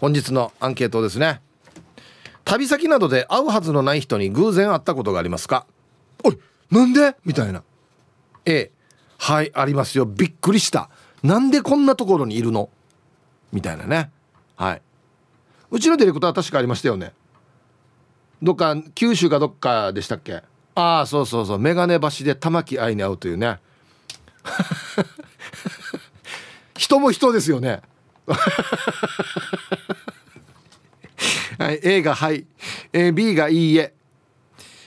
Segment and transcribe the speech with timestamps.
[0.00, 1.42] 本日のアンケートですね。
[2.46, 5.66] 旅先などで会うはずのない人に偶然会ったことがありますか？
[6.24, 6.38] おい
[6.70, 7.16] なんで？
[7.24, 7.62] みたいな。
[8.46, 8.70] A
[9.18, 10.06] はいありますよ。
[10.06, 10.88] びっくりした。
[11.22, 12.70] なんでこんなところにいるの？
[13.52, 14.10] みたいなね。
[14.56, 14.80] はい。
[15.70, 17.12] うちのディレクターは確かありましたよね。
[18.42, 20.42] どっか九州かどっかでしたっけ？
[20.76, 21.58] ああそうそうそう。
[21.58, 23.60] 眼鏡橋で玉木愛に会うというね。
[26.78, 27.82] 人も人ですよね
[31.58, 32.46] はい A がはい。
[32.92, 33.92] え、B がいいえ。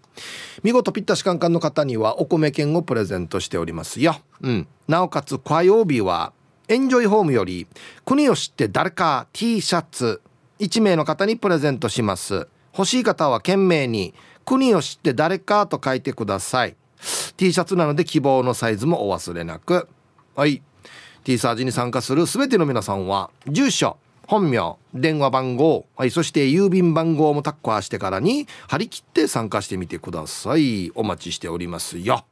[0.63, 6.33] 見事ピッタシカンカンの方にはお米券をプレゼントしておりますよ、うん、なおかつ火曜日は
[6.67, 7.67] エンジョイホームより
[8.05, 10.21] 国を知って誰か T シャツ
[10.59, 12.47] 1名の方にプレゼントします。
[12.77, 14.13] 欲しい方は懸命に
[14.45, 16.75] 国を知って誰かと書いてください。
[17.37, 19.87] T シャツなので希望のサイズもお忘れなく。
[20.35, 20.61] はい。
[21.23, 30.91] T サージに参加する全ての皆さんは住所本名電話番号、はい、そして郵便番号もタッカーしてからに張り切って参加してみてください。
[30.95, 32.25] お待ちしておりますよ。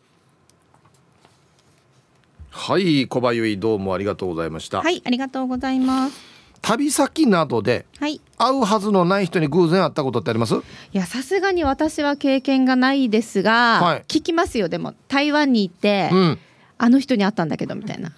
[2.50, 4.82] はい小林どうもありがとうございました。
[4.82, 6.41] はいありがとうございます。
[6.62, 8.20] 旅先などで会
[8.52, 14.70] うはずのない人に偶然会ったことってあります、はい、いやさすがに私は経験がないですが、はい、聞きますよ。
[14.70, 16.40] でも台湾に行って、うん、
[16.78, 18.12] あの人に会ったんだけどみたいな。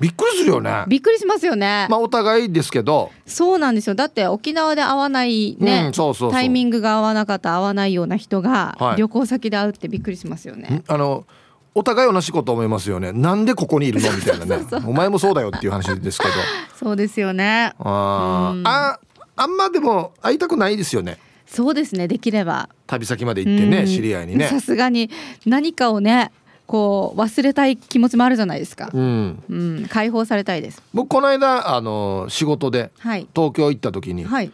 [0.00, 0.84] びっくりするよね。
[0.88, 1.86] びっくりしますよね。
[1.90, 3.10] まあお互いですけど。
[3.26, 3.94] そうなんですよ。
[3.94, 11.26] だって沖縄で会わないね、うん、そうそうタイミングが合わなかった会わないような人が旅行先で会うってびっくりしますよね、あの
[11.74, 13.12] お互い同じこと思いますよね。
[13.12, 14.12] なんでここにいるの？
[14.12, 14.66] みたいなね。
[14.86, 16.32] お前もそうだよっていう話ですけど。
[16.76, 17.72] そうですよね。
[17.78, 18.98] あ、うん、あ
[19.36, 21.18] あんまでも会いたくないですよね。
[21.46, 22.08] そうですね。
[22.08, 22.68] できれば。
[22.86, 24.48] 旅先まで行ってね、知り合いにね。
[24.48, 25.10] さすがに
[25.46, 26.32] 何かをね
[26.66, 28.90] こう忘れたい気持ちもあるじゃないですか。
[28.92, 30.82] うん、うん、解放されたいです。
[30.94, 34.52] 僕この間あの仕事で東京行った時に、はい、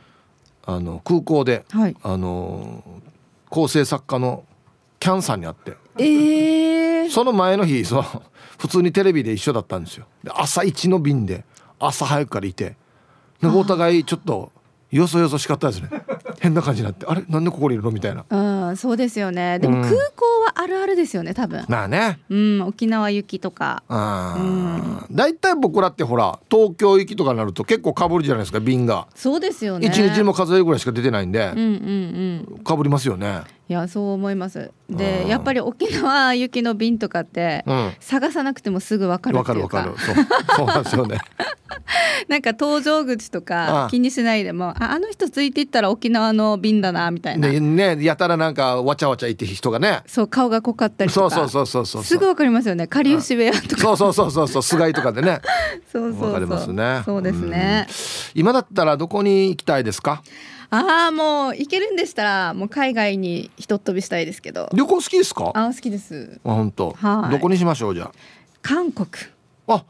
[0.64, 2.82] あの空港で、はい、あの
[3.50, 4.44] 構成作家の
[4.98, 8.22] キャンさんに会って、えー、その前の日その
[8.58, 10.06] 普通にテレビで一緒だったんですよ。
[10.22, 11.44] で朝一の便で
[11.78, 12.76] 朝早くからいて、
[13.42, 14.50] お互いちょっと
[14.90, 15.90] よそよそしかったですね。
[16.40, 17.22] 変な感じになってあれ？
[17.28, 17.90] なんでここにいるの？
[17.90, 18.24] みたいな。
[18.28, 19.58] うんそうですよね。
[19.58, 19.96] でも空港
[20.44, 21.64] はあるあるですよね多分。
[21.68, 22.20] まあね。
[22.28, 23.82] うん沖縄行きとか。
[25.10, 29.06] 大体、うん、僕らってほら東京行きとかになると結構かぶるじゃないですか便が。
[29.14, 29.86] そうですよね。
[29.88, 34.70] 一日も数えるぐらいしか出てないんで、うんうんうん、かぶりますよねいやそう思います。
[34.88, 39.82] でやっぱり沖縄行きの便とかって、うん、探さなくてもすぐ分かるっていうか。
[39.82, 40.26] 分かる分かる。
[40.54, 40.56] そう。
[40.58, 41.18] そうなんですよね。
[42.28, 47.48] なんか搭乗口とか気にしないでもああの人ついていったら沖縄の便だなみたいな。
[47.48, 50.02] ねねやたらなんかわちゃわちゃ言って人がね。
[50.06, 51.30] そう顔が濃かったりとか。
[51.30, 52.86] そうそうそうそうすぐ分かりますよね。
[52.86, 53.82] かりゆし部屋とか。
[53.82, 55.40] そうそうそうそうそう菅井とかでね。
[55.92, 57.02] そうそう分かりますね。
[57.04, 57.88] そうですね。
[58.34, 60.22] 今だったらどこに行きたいですか？
[60.70, 64.68] ああもう行けるんでしたらもう海外にひとっ飛びしたいですけど。
[64.72, 65.52] 旅行好きですか？
[65.54, 66.40] あ好きです。
[66.44, 66.90] あ本当。
[66.92, 67.32] はい。
[67.32, 68.10] どこにしましょうじゃ
[68.62, 69.08] 韓国。
[69.68, 69.84] あ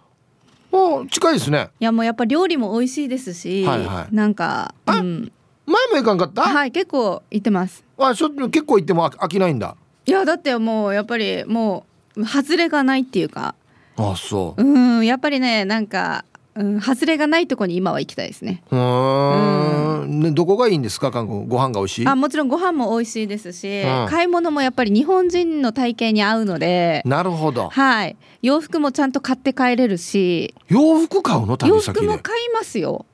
[0.71, 1.71] も近いですね。
[1.81, 5.33] いやもうやっぱ料理も美味しいですし、はいはい、なんか、うん、
[5.65, 6.43] 前も行かんかった？
[6.43, 7.83] はい結構行ってます。
[7.99, 9.77] あちょ結構行っても飽きないんだ。
[10.05, 13.55] いやだってもうやっぱりもう外れがないっていうか。
[13.97, 14.63] あそう。
[14.63, 16.25] うんやっぱりねなんか
[16.57, 18.63] うん、外れがないとこに今は行きたいですね。
[18.71, 22.07] うん、ね、どこがいいんですか、韓国、ご飯が美味しい？
[22.07, 27.03] あ、もちろんご飯も美味しいですし、うん、買い物もやっぱり日本人の体型に合うので。
[27.05, 27.69] なるほど。
[27.69, 30.55] はい、洋服もちゃんと買って帰れるし。
[30.69, 33.05] 洋服買うの、洋服も買いますよ。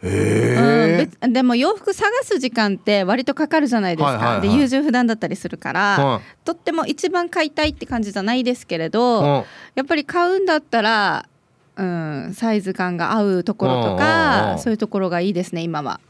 [0.00, 11.28] えうん、でも洋服探す時間って割とかかるじゃないですか、はいはいはい、で優柔不断だったりするから、とっても一番買いたいって感じじゃないですけれど、やっぱり買うんだったら
[11.78, 11.82] う
[12.30, 16.00] ん、サイズ感が合うところとかそういうところがいいですね今は。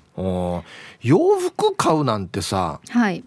[1.03, 3.23] 洋服買うなんてさ、はい、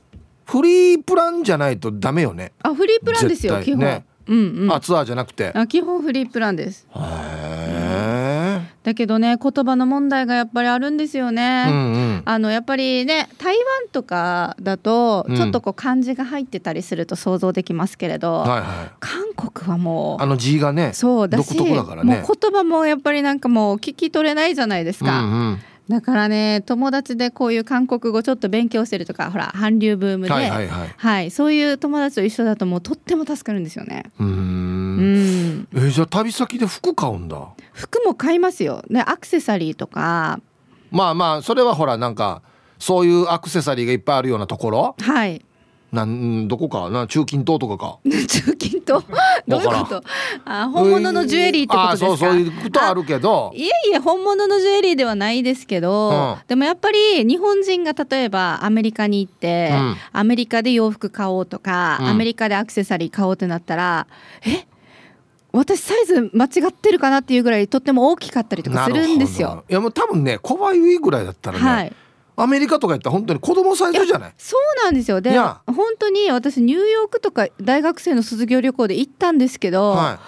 [0.46, 2.52] フリープランじゃないとダメよね。
[2.64, 3.80] あフリープランですよ基本。
[3.80, 6.88] ねうんうん、あツアーじゃなくてあ基本フリープランです。
[6.96, 8.21] へえ。
[8.84, 11.66] だけどね言葉の問題がやっぱりあるんですよね。
[11.68, 25.22] うんうん、あのやっぱりね台湾とかだとちょっとこう漢字が入ってたりすると想像できますけれど、はいはい、韓国はもうあの字がねそうだし、ね、もう言葉もやっぱりなんかもう聞き取れないじゃないですか。
[25.22, 34.04] うんうんだからね友達でこういう韓国語ちょっと勉強してるとかほら韓流ブームで、はい、はいはい、そういう友達と一緒だともうとっても助かるんですよね。
[34.20, 35.68] うん。
[35.76, 37.50] えじゃあ旅先で服買うんだ。
[37.74, 40.40] 服も買いますよ、ね、アクセサリーとか。
[40.92, 42.42] まあまあそれはほらなんか
[42.80, 44.96] そういうアクセサリーがいっぱいあるようなところ。
[45.00, 45.44] はい
[45.92, 47.06] なんどこかな？
[47.06, 48.00] 中近東とかか？
[48.08, 48.86] 中近東？
[49.48, 50.04] どういうこと？
[50.46, 53.52] あ本物のジュエリーってことですか、そうそういうことあるけど。
[53.54, 64.08] いえいえ本物のジュエリーではないですけど、うん、でもやっぱり日本人が例えばアメリカに行って、うん、アメリカで洋服買おうとか、うん、アメリカでアクセサリー買おうってなったら
[64.46, 64.66] え？
[65.54, 69.66] 私サイズ間違ってるかなっていうぐらいとっても大きかったりとかするんですよ。
[69.70, 71.94] いやもう多分ね小林ぐらいだったらね、はい、
[72.36, 74.34] アメリカとかやったら本当に子供サイズじゃない？
[74.38, 75.22] そうなんですよ。
[75.22, 75.58] で本
[76.00, 80.20] 当に私ニューヨークとか大学生の卒業旅行で行ったんですけど、は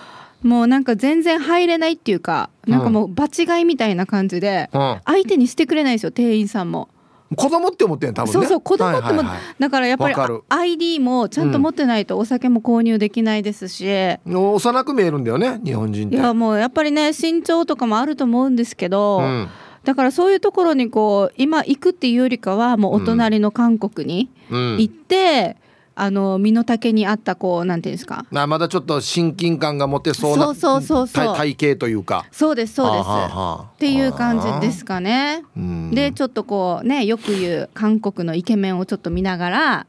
[0.43, 4.69] い、もうなんか全然入れないっていうかなんかもう場違いみたいな感じで、
[5.05, 6.89] 相手にしてくれないですよ店員さんも。
[7.35, 10.15] 子供って思ってん多分、ね、そうそう子供っても、はいはいはい、だからやっぱり
[10.49, 13.87] ID もちゃんと持ってないとお酒も購入できないですし、
[14.27, 16.15] うん、幼く見えるんだよね日本人って。
[16.15, 19.49] いやもうやっぱりね身長とかもあると思うんですけど、うん
[19.83, 25.57] だからそういうところにこう今行くっていうよりかはもうお隣の韓国に行って、
[25.97, 28.25] うん、あの身の丈に合ったこうなんていうんですか。
[28.33, 31.35] あまだちょっと親近感が持てそうなそうそうそうそう。
[31.35, 32.25] 体型というか。
[32.31, 33.07] そうですそうです。
[33.09, 35.43] っていう感じですかね。
[35.91, 39.87] でちょっとこうねよく言う韓国のイケメンをちょっと見ながら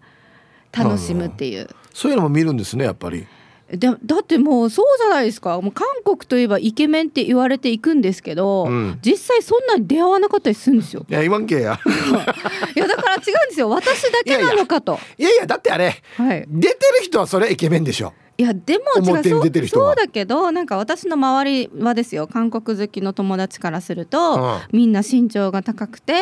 [0.72, 1.68] 楽しむっていう。
[1.92, 3.26] そういうのも見るんですねやっぱり。
[3.70, 11.06] でだってもうそうじゃないですかもう韓国といえばイケメンって言われていくんですけど、うん、実際そんなに出会わなかったりするんですよ。
[11.08, 11.80] いや言わんけや。
[12.76, 14.98] いやだから違うんですよ私だけなのかと。
[15.16, 18.12] いやいやだってあれ、はい、出てる人はそれイケメンでしょ。
[18.36, 26.14] いやでも違うそうそうだけどなんか私の周りはですよ韓国好きの友達からすると、うん、みんな身長が高くて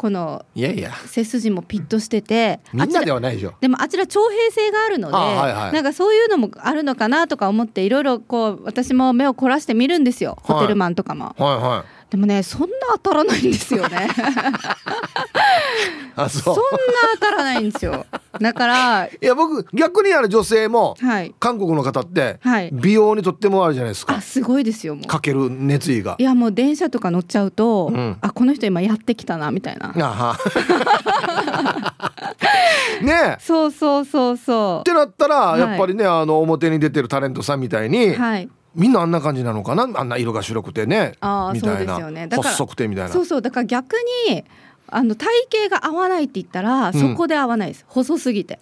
[0.00, 0.94] このいやいや。
[0.94, 3.52] 背筋もピッとしててみんなではないでしょ。
[3.60, 11.34] でもあちら徴兵制があるので、はいはい、なんかそういうのもあるのかなとか思っていろいろこう私も目を凝らして見るんですよ、ホテルマンとかも。
[11.36, 11.86] はいはいはい。
[12.10, 14.08] でもねそんな当たらないんですよね。
[16.16, 16.54] あそう。
[16.54, 16.60] そんな
[17.16, 18.06] 当たらないんですよ
[18.38, 24.14] だからいや僕逆にある女性も、はい、韓国の方って、はい、美容にとってもあるじゃないですか。
[24.16, 25.06] あすごいですよもう。
[25.06, 26.14] かける熱意が。
[26.18, 29.92] いやもう電車とか乗っちゃうと、うん、あこの人今やってきたなみたいな。
[33.02, 34.80] ねそうそうそうそう。
[34.80, 39.88] ってなったら、やっぱりねあの表に出てるタレントさんみたいに、はい、みんなあんな感じなのかな？
[39.94, 43.10] あんな色が白くてねあみたいな、ね、細くてみたいな。
[43.12, 43.42] そうそう。
[43.42, 43.94] だから逆
[44.28, 44.44] に
[44.90, 45.28] あの体
[45.68, 47.84] 型が合わないって言ったら、そこで合わないです。
[47.88, 48.58] 細すぎて。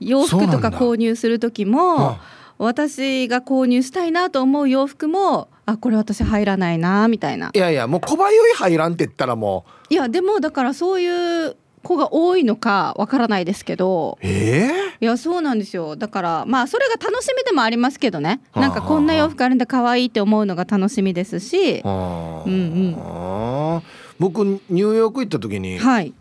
[0.00, 2.18] 洋服とか購入する時も
[2.58, 7.50] 私が購入したいなと思う洋服もあこれ私入らないなみたいな。
[7.52, 9.94] いやいやもう小林入らんって言ったらもう。
[9.94, 14.16] いやでもだからそういう子が多いのかわからないですけど。
[14.22, 15.96] えー、いやそうなんですよ。
[15.96, 18.40] だからまあそれが楽しみでもありますけどね。
[18.54, 23.82] なんかこんな洋服あるんだ可愛いって思うのが楽しみですし、うんうん、
[24.18, 26.12] 僕ニューヨーク行った時に、はい、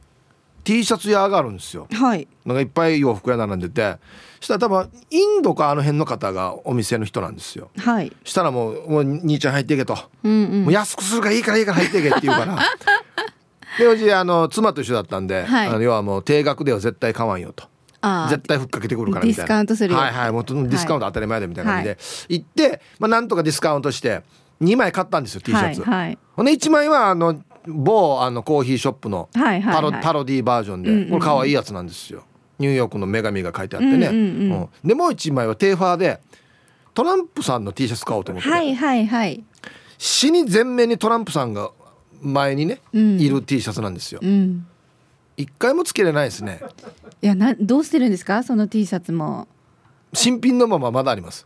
[0.63, 3.97] T シャツ屋があるんですよ、はい、なんかいっぱい洋服屋並んでて。
[4.45, 12.57] したら多分インドかあの辺の方がお店の人なんですよ、はい、したらもう「もう兄ちゃん入っていけと」うんうん、もう安くするからいいからいいから入っていけ」って言うから。
[13.77, 17.65] でうちあの妻と一緒だったんで、はい、あの要はもう定額では絶対買わんよと。
[18.29, 19.43] 絶対ふっかけてくるからみたいな。
[19.43, 20.31] ディスカウントするはいはい。
[20.31, 21.95] もうディスカウント当たり前でみたいな感じで、は
[22.29, 24.21] い、行って、まあ、なんとかディスカウントして
[24.61, 32.23] 2枚買ったんですよ T シャツ、はいはい、ほんで1枚はあの某あのコーヒーショップのパロはいはいはい、パロディバージョンで、うんうん、これ可愛いやつなんですよ。
[32.59, 34.61] ニューヨークの女神が書いてあってね、うんうんうん。
[34.61, 36.21] うん、でもう1枚はテーファーで
[36.93, 39.43] トランプさんの T シャツ買おうと思ってはいはいはい。
[39.97, 41.71] 死に全面にトランプさんが
[42.21, 44.65] 前にね、うん、いる T シャツなんですよ、うん。
[45.37, 46.61] 一回もつけれないですね。
[47.21, 48.43] いやなどうしてるんですか？
[48.43, 49.47] その T シャツも。
[50.13, 51.45] 新品のまままだあります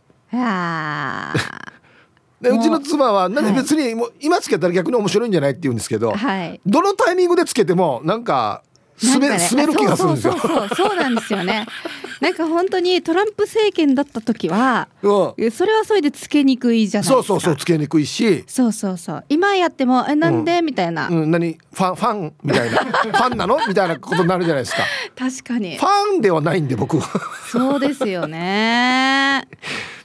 [2.40, 8.62] でうちの妻はなんで別にもう今つけたら逆に面白いんじゃないって言うんですけど、はい、どのタイミングでつけてもなんか
[9.02, 10.36] 滑ね、滑る気がするんですよ。
[10.38, 11.66] そうそうなんですよね。
[12.20, 17.24] なんか本当にトランプ政権だった時は、うん、それはそれでつけにくいじゃないですか。
[17.26, 18.44] そうそうそうつけにくいし。
[18.46, 19.24] そうそうそう。
[19.30, 21.08] 今やってもえなんで、うん、みたいな。
[21.08, 21.58] うん、何？
[21.72, 23.58] ファンファンみたいな ファンなの？
[23.66, 24.82] みたいなことになるじゃないですか。
[25.18, 25.78] 確かに。
[25.78, 27.08] ファンではないんで僕は。
[27.50, 29.48] そうですよね。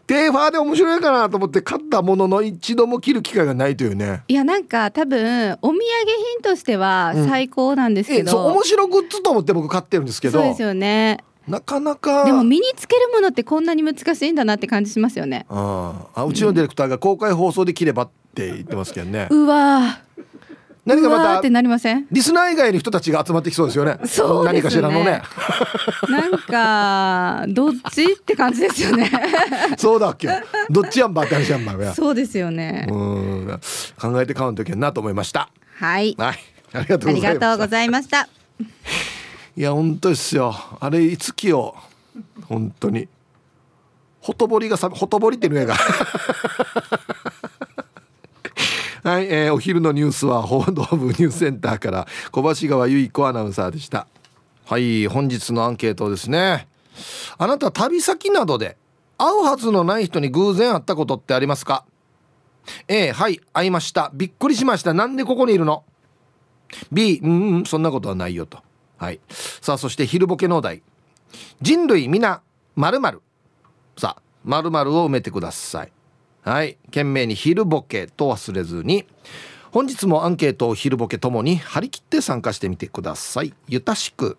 [0.08, 4.24] テーファーで面白いかなと思って買ったものの一度も着る機会がないというね。
[4.28, 5.80] いやなんか多分お土産
[6.34, 10.40] 品としては最高なんですけど、うん、面白グッズと思って僕買ってるんですけど。
[10.40, 11.20] そうですよね。
[11.48, 12.26] なかなか。
[12.26, 15.46] でも身につけるものってこんなに難しいんだなって感じしますよね。
[15.50, 19.28] ああうちのディレクターが公開放送で着ればって言ってますけどね。
[19.32, 20.05] うわ
[20.86, 22.08] 何かまたってなりません？
[22.12, 23.98] リスナー以外の人たちが集まってきそうですよね。
[24.06, 25.24] そう、ね、何かしらのね。
[26.10, 28.04] なんかどっち？
[28.04, 29.10] って感じですよね。
[29.78, 30.30] そうだっけ。
[30.70, 32.88] どっちやんばって話やんばそうですよね。
[32.90, 33.60] うん
[34.00, 35.50] 考えて買うときはなと思いました。
[35.80, 36.16] はい。
[36.18, 36.40] はい。
[36.74, 37.08] ありがと
[37.56, 38.28] うございました。
[39.58, 40.56] いや本当ですよ。
[40.80, 41.76] あれいつきよ。
[42.48, 43.08] 本当に。
[44.20, 45.76] ほとぼりがさほとぼりっていうのが。
[49.06, 54.08] はい、えー、お昼のニュースは報道部ニュースセンターから小橋川由衣子アナウンサーでした。
[54.66, 56.68] はい本日のアンケートですね。
[57.38, 58.78] あなた旅先などで
[59.20, 61.86] 会うはずのない人に偶然会ったことってありますか
[62.88, 64.10] ？A はい会いました。
[64.12, 64.92] びっくりしました。
[64.96, 65.84] なんでここにいるの
[66.92, 68.58] ？B うんそんなことはないよと。
[68.98, 69.20] はい。
[69.30, 70.82] さあそして昼ボケのお題。
[71.62, 72.42] 人類皆
[72.76, 73.00] まる
[74.00, 75.92] さあまるを埋めてください。
[76.46, 76.78] はい。
[76.86, 79.06] 懸命に昼ボケと忘れずに。
[79.72, 83.52] 本日もアンケートを昼ボケともに張り切って参加してみてください。
[83.68, 84.38] ゆたしく。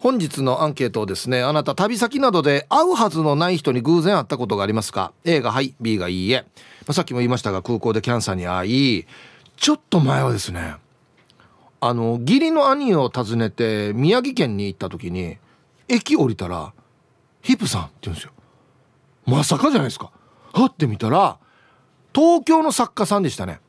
[0.00, 5.74] 本日のアンケートをですねあなた旅先などで会うはずのない人に偶然会ったことがありますか？A がはい。
[5.80, 6.44] B がいいえ、
[6.86, 9.06] ま、さっきも言いましたが空港でキャンサーに会い
[9.56, 10.74] ちょっと前はですね
[11.80, 15.38] あの義理の兄を訪ねて宮城県に行った時に
[15.88, 16.74] 駅降りたら
[17.40, 18.32] 「ヒップさん」って言うんですよ。
[19.24, 20.10] まさかじゃないですか。
[20.52, 21.38] はってみたら
[22.14, 23.60] 東京の作家さんでしたね。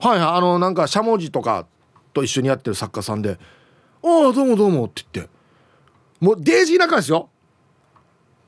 [0.00, 1.66] はいあのなんかしゃもじとか
[2.12, 3.38] と一緒にやってる作家さんで
[4.04, 5.34] 「ああどうもどうも」って言って。
[6.20, 7.28] もうデイジー中ですよ。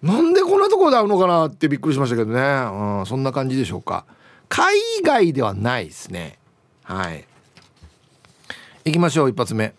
[0.03, 4.07] なんでこんなところで会うのかなってびっくりしましたけどね、うん、そんな感じでしょうか。
[4.49, 6.39] 海外ではないですね。
[6.85, 7.27] はい。
[8.85, 9.75] 行きましょう一発目。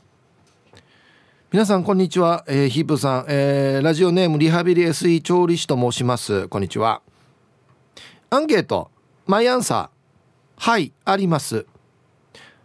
[1.51, 6.48] 皆さんこんにちは、えー、ヒープさん、えー、ラジオネームリハビリ SE 調理師と申します。
[6.50, 7.01] こんにちは。
[8.29, 8.91] アンケート。
[9.25, 10.69] マイアンサー。
[10.69, 11.65] はいあります。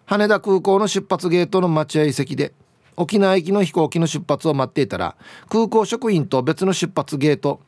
[0.06, 2.52] 羽田空港の出発ゲートの待合席で
[2.96, 5.14] 沖縄行きの飛行機の出発を待っていたら
[5.48, 7.60] 空港職員と別の出発ゲート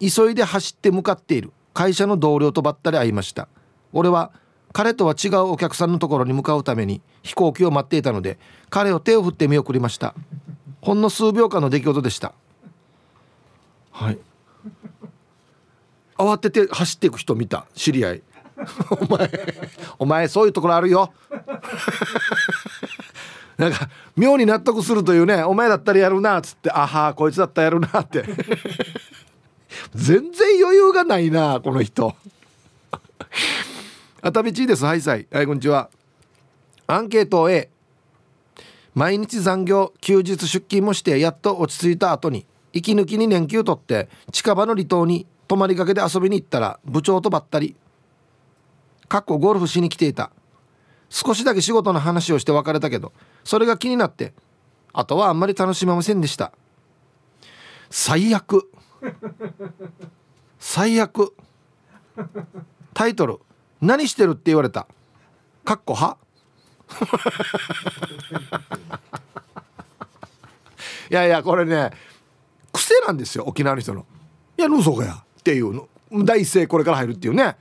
[0.00, 3.46] 急いで走って向かっている会社の同僚とばったり会いました。
[3.92, 4.32] 俺は
[4.72, 8.36] 彼とは違うお客さんのところに向かうために飛行機を待っていたので
[8.68, 10.16] 彼を手を振って見送りました。
[10.80, 12.34] ほんの数秒間の出来事でした。
[13.92, 14.18] はい。
[16.16, 17.66] 慌てて走っていく人見た。
[17.74, 18.22] 知り合い。
[18.90, 19.30] お前
[19.98, 21.12] お前そういうところあるよ。
[23.58, 28.24] なんか妙に納得するというねお前だったらやるなっつってあはこいつだったらやるなって。
[29.94, 32.14] 全然余裕がないなこの人。
[34.22, 34.84] あたびちです。
[34.84, 35.90] はいさいはいこんにちは。
[36.86, 37.70] アンケート A
[38.94, 47.76] 毎日残業休日出勤もしてやっと落ち着いた後に息抜きに年休取って近場の離島に泊まりがけで遊びに行ったら部長とばったり。
[49.08, 50.30] かっこゴルフしに来ていた。
[51.10, 53.12] 少しだけ仕事の話をして別れたけど
[53.44, 54.34] それが気になって
[54.92, 56.52] あとはあんまり楽しめませんでした。
[57.90, 58.70] 最悪。
[60.58, 61.36] 最悪。
[62.94, 63.38] タイトル
[63.80, 64.88] 「何してる?」って言われた。
[65.64, 66.16] かっこは？
[71.10, 71.90] いやいやこれね
[72.72, 74.06] 癖なんですよ沖縄の人の
[74.58, 75.88] 「いや嘘かや」っていうの。
[76.24, 77.56] 第一声これから入るっていうね、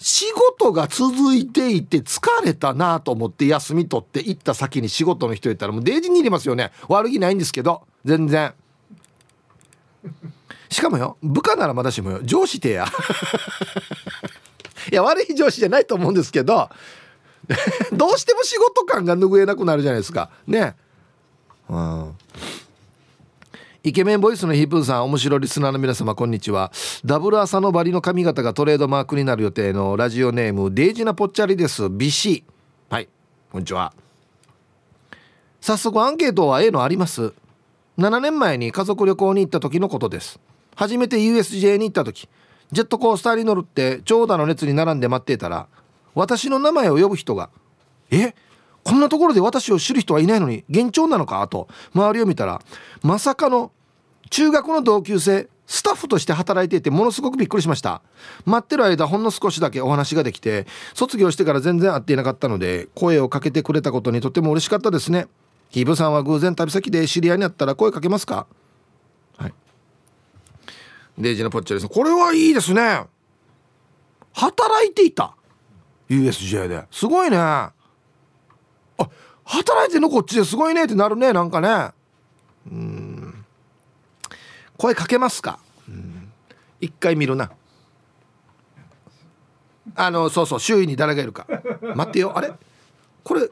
[0.00, 6.72] 仕事が続いていて疲れたなと思って休み取って行った先に仕事の人いたらもうデージにいりますよね。
[6.88, 7.82] 悪気ないんですけど。
[8.04, 8.52] 全然。
[10.70, 12.86] しかもよ部下ならまだしもよ上司てや。
[14.90, 16.68] いや悪い上司じゃないと思うんですけど。
[17.92, 20.30] どうしても仕事感が拭えなくなるじゃないですか。
[20.48, 20.74] ね。
[21.68, 22.16] うん。
[23.84, 26.72] イケメンボイスのヒープーさん面白リスナーの皆様こんにちは。
[27.04, 31.88] ダブル朝のバリの髪型がトレードマークになる予定のラジオネームデイジナポッチャリです。
[31.88, 32.42] ビシ。
[32.90, 33.08] はい
[33.52, 33.92] こんにちは。
[35.60, 37.32] 早速アンケートは A のあります。
[37.98, 40.40] 7年前に家族旅行に行った時のことです。
[40.74, 42.28] 初めて USJ に行った時。
[42.72, 45.68] ジェットコースターに乗るって長蛇の列に並んで待っていたら
[46.16, 47.48] 私の名前を呼ぶ人が
[48.10, 48.34] 「え？
[48.88, 52.62] こんなところで私を知る人はいないのに幻聴なのか?」と周りを見たら
[53.02, 53.70] まさかの
[54.30, 58.00] 中学の同級生スタッフとして働いていてものすごくびっくりしました。
[58.46, 65.28] 待ってる間ほんの少しだけお話ができて卒業してから全然会っていなかったので声をかけてくれたことにとても嬉しかったですね。
[65.68, 68.46] ヒブさんは偶然旅先で知り合いになったら声かけますか？
[69.36, 69.54] はい。
[71.18, 73.04] デイジのポッチャですこれはいいですね。
[74.32, 75.34] 働いていた。
[76.08, 76.86] USJ で。
[76.90, 77.36] すごいね。
[78.98, 79.08] あ
[79.44, 81.92] 働いてんのこっちですごいねってなるねなんかね。
[82.70, 83.44] うん。
[84.76, 85.58] 声かけますか？
[86.80, 87.50] 一回見るな。
[89.94, 91.46] あのそうそう周囲に誰がいるか。
[91.94, 92.36] 待ってよ。
[92.36, 92.52] あれ？
[93.24, 93.48] これ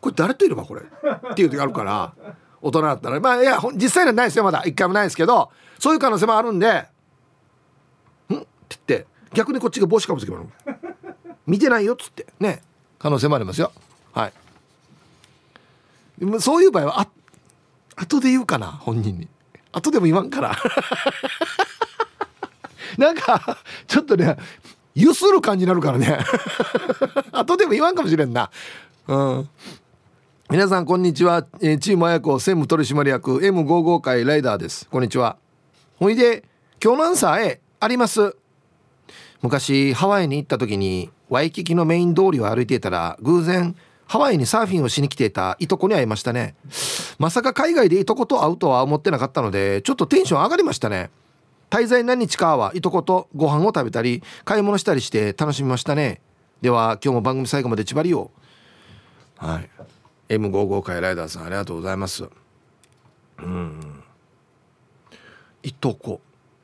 [0.00, 0.80] これ誰といればこれ？
[0.80, 2.14] っていう時あるから
[2.60, 3.20] 大人だったら。
[3.20, 4.62] まあいや実際にはないですよまだ。
[4.64, 6.68] 一回もないですけどそういう可能性もあるんで
[8.30, 8.46] 「ん?」って
[8.88, 10.76] 言って逆にこっちが帽子かぶせてもらう
[11.46, 12.26] 見てないよっつって。
[12.40, 12.62] ね。
[12.98, 13.70] 可能性もありますよ。
[16.40, 17.08] そういう場合はあ
[17.96, 19.28] 後で言うかな本人に。
[19.72, 20.56] 後でも言わんから。
[22.98, 24.36] なんかちょっとね
[24.94, 26.18] ゆする感じになるからね。
[27.32, 28.50] 後でも言わんかもしれんな。
[29.08, 29.48] うん。
[30.50, 34.88] 皆さんこんにちは、えー、チーム綾子専務取締役 M55 会ライダーです。
[34.88, 35.36] こんにちは。
[35.96, 36.44] ほいで
[36.82, 38.36] 今日のアンサー A あります。
[39.42, 43.74] 昔ハワイに行った時にワイキキのメイン通りを歩いていたら偶然
[44.06, 46.54] ハワイにサーフィンをしに来ていたいとこに会いましたね。
[47.18, 51.10] まさか海外でいとこと会うとは思ってなかったのでちょっとテンション上がりましたね。
[51.70, 56.20] 滞在何日かはいとことご飯を食べたり買い物したりして楽しみましたね。
[56.60, 58.30] では今日も番組最後まで千葉りを。
[59.36, 59.70] はい。
[60.28, 62.24] M55 回ライダーさんありがとうございます。
[63.38, 64.02] うん。
[65.62, 66.20] いとこ。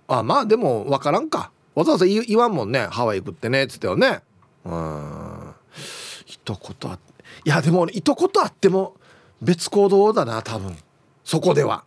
[0.08, 1.50] あまあでも分からんか。
[1.74, 2.86] わざわざ言わんもんね。
[2.90, 3.64] ハワイ行くってね。
[3.64, 4.20] っつってよね。
[4.64, 5.54] うん。
[6.26, 6.98] いとことあ
[7.44, 8.96] いやでもいとことあっても
[9.40, 10.76] 別行動だな多分。
[11.24, 11.84] そこでは。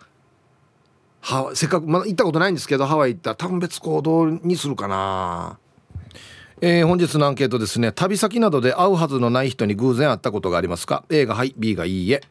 [1.22, 5.58] はせっかく、まだ行ったことないんですけどハワイ行ったら多分別行動にするかな。
[6.62, 7.92] えー、本日のアンケートですね。
[7.92, 12.22] 旅先などで会うはずのない人に偶然会ったことがありますか？A がはい B がいいえ。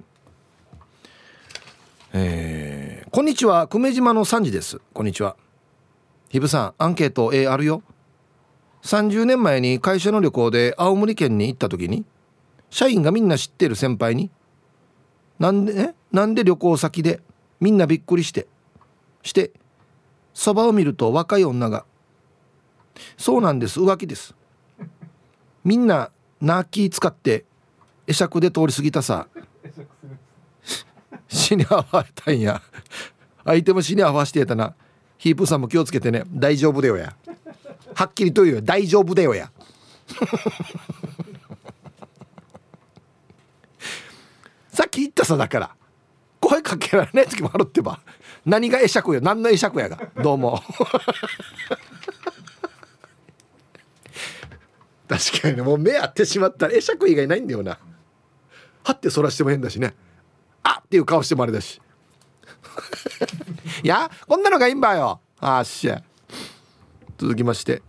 [2.14, 3.66] えー、こんにちは。
[3.68, 4.80] 久米島の3時です。
[4.92, 5.36] こんにちは。
[6.28, 7.82] ひぶさんアンケート A あるよ。
[8.82, 12.04] 30年前に会社の旅行で青森県に行った時に
[12.72, 14.30] 社員がみんな知ってる先輩に
[15.38, 17.20] なんでねなんで旅行先で
[17.60, 18.46] みんなびっくりして
[19.22, 19.52] して
[20.32, 21.84] そばを見ると若い女が
[23.18, 24.34] 「そうなんです浮気です」
[25.64, 27.44] みんなナーキー使って
[28.06, 29.28] 会釈で通り過ぎたさ。
[31.28, 32.60] 死に合われたんや。
[33.44, 34.74] 相手も死に合わしてたな。
[35.18, 36.24] ヒープさんも気をつけてね。
[36.28, 37.14] 大丈夫だよや。
[37.94, 38.62] はっきりと言うよ。
[38.62, 39.52] 大丈夫だよや。
[44.72, 45.76] さっき言ったさだから。
[46.40, 48.00] 声かけられない時もあるってば。
[48.44, 49.98] 何が会釈よ何の会釈やが。
[50.20, 50.60] どうも。
[55.06, 57.78] 確かにもう目合ってしまったら会釈以外ないんだよな。
[58.82, 59.94] はってそらしても変だしね。
[60.62, 61.80] あっていう顔してもあれだし。
[63.84, 65.20] いやこんなのがいいんばよ。
[65.38, 66.02] あっしゃ。
[67.18, 67.82] 続きまして。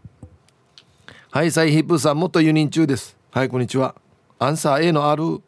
[1.31, 3.17] はいサイヒップさん元輸入中です。
[3.31, 3.95] はいこんにちは。
[4.37, 5.41] アンサー A のある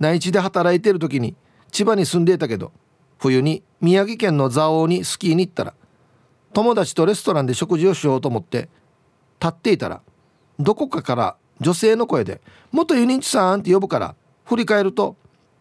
[0.00, 1.36] 内地で働いてる時に
[1.70, 2.72] 千葉に住んでいたけど
[3.18, 5.74] 冬に宮城県の蔵王にスキーに行ったら
[6.52, 8.68] 友達とレストランで食事をしようと思って
[9.40, 10.00] 立っていたら
[10.58, 12.40] どこかから女性の声で
[12.72, 14.14] 「元ユニンチさん」って呼ぶから
[14.46, 15.16] 振り返ると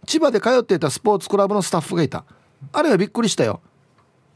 [0.07, 2.23] 千葉で通っていたスポーツクラブのスタッフがいた
[2.71, 3.61] あれはびっくりしたよ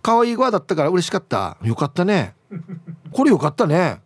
[0.02, 2.36] 可愛い声だったから嬉しかったよかったね
[3.12, 4.02] これよかったね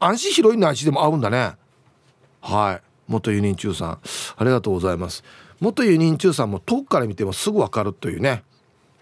[0.00, 1.52] 安心広い内地でも合うんだね
[2.40, 3.98] はい元ユニンチューさん。
[4.36, 5.24] ありがとうございます。
[5.60, 8.44] 元ユニンチューさんも遠くから見てもすぐ分かるというね。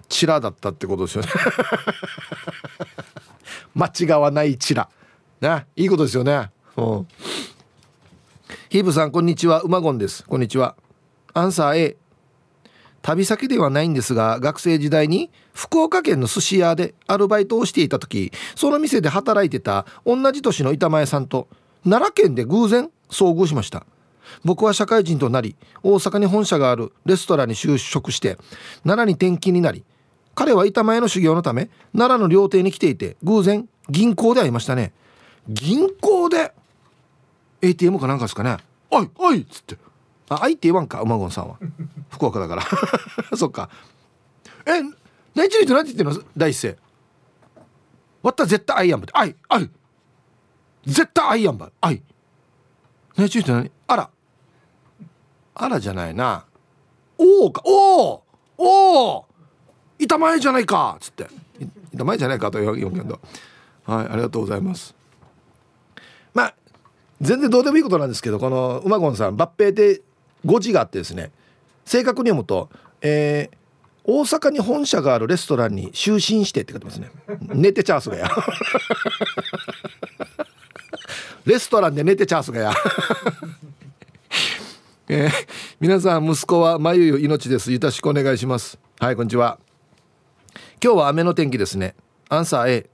[0.09, 1.29] チラだったってことですよね。
[3.75, 4.89] 間違わないチラ。
[5.41, 5.67] ね。
[5.77, 6.51] いいことですよね。
[6.77, 7.07] うん。
[8.69, 9.61] ヒーブさんこんにちは。
[9.63, 10.25] 馬ゴンです。
[10.25, 10.77] こんにちは。
[11.35, 11.97] アンサー A
[13.03, 21.47] 旅先ではないんですが学生時代に福岡県の寿司屋でアルバイトをしていた時その店で働いてた同じ年の板前さんと
[21.85, 23.87] 奈良県で偶然遭遇しました。
[24.45, 28.37] 僕は社会人となり大阪に本社があるレストランに就職して
[28.85, 29.85] 奈良に転勤になり
[30.35, 34.93] 彼は板前の修行のため奈良の料亭に来ていて偶然銀行で会いましたね。
[35.49, 36.53] 銀行で
[37.63, 38.57] ATM かなんかですかね
[38.91, 39.79] 「おいおい!」っつって
[40.29, 41.57] 「ああいって言わんか馬ゴンさんは。
[42.11, 42.63] 福岡だから。
[43.37, 43.71] そっか。
[44.67, 44.83] え
[45.35, 46.29] 内地の人何て言ってんの？
[46.37, 46.77] 第一声。
[48.23, 49.71] わった絶対アイアンバあいあい
[50.85, 52.03] 絶対アイアンバあい
[53.17, 54.11] 内地の人何あら。
[55.59, 56.45] あらじゃないな。
[57.17, 57.63] おおか。
[57.65, 58.23] おお
[58.59, 59.25] おお
[59.99, 60.97] 板前じゃないか。
[60.97, 61.27] っつって。
[61.95, 63.21] 板前じゃないかと言うけど。
[63.85, 64.95] はいありがとうございます。
[66.35, 66.55] まあ
[67.23, 70.03] 全然どうでもいいことなんですけどこの馬ゴンさん抜兵で
[70.45, 71.33] 5字があってですね。
[71.87, 72.69] 正確に読むと、
[73.01, 73.57] えー、
[74.05, 77.11] 大阪に本社があるレストランに就寝してって書いてますね。
[77.41, 78.29] 寝てチャースがや。
[81.47, 82.73] レストランで寝てチャースがや
[85.09, 85.31] えー、
[85.79, 87.71] 皆さん息子はまゆゆ命です。
[87.71, 88.77] よろしくお願いします。
[88.99, 89.61] はいこんにちは。
[90.83, 91.95] 今日は雨の天気ですね。
[92.29, 92.91] アンサー A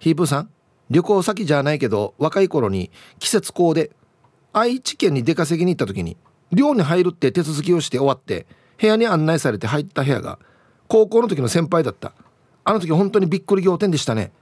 [0.00, 0.50] ヒープさん。
[0.90, 3.92] 旅行先じゃないけど若い頃に季節校で
[4.52, 6.16] 愛知県に出稼ぎに行った時に
[6.50, 8.46] 寮に入るって手続きをして終わって
[8.80, 10.40] 部屋に案内されて入った部屋が
[10.88, 12.12] 高校の時の先輩だった。
[12.64, 14.32] あの時本当にびっくり仰天でしたね。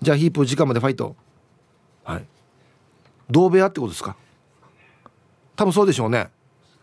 [0.00, 1.16] じゃあヒープ時間までファイト。
[2.02, 2.24] はい。
[3.30, 4.16] 同部屋ってことですか？
[5.60, 6.30] 多分そうでしょうね。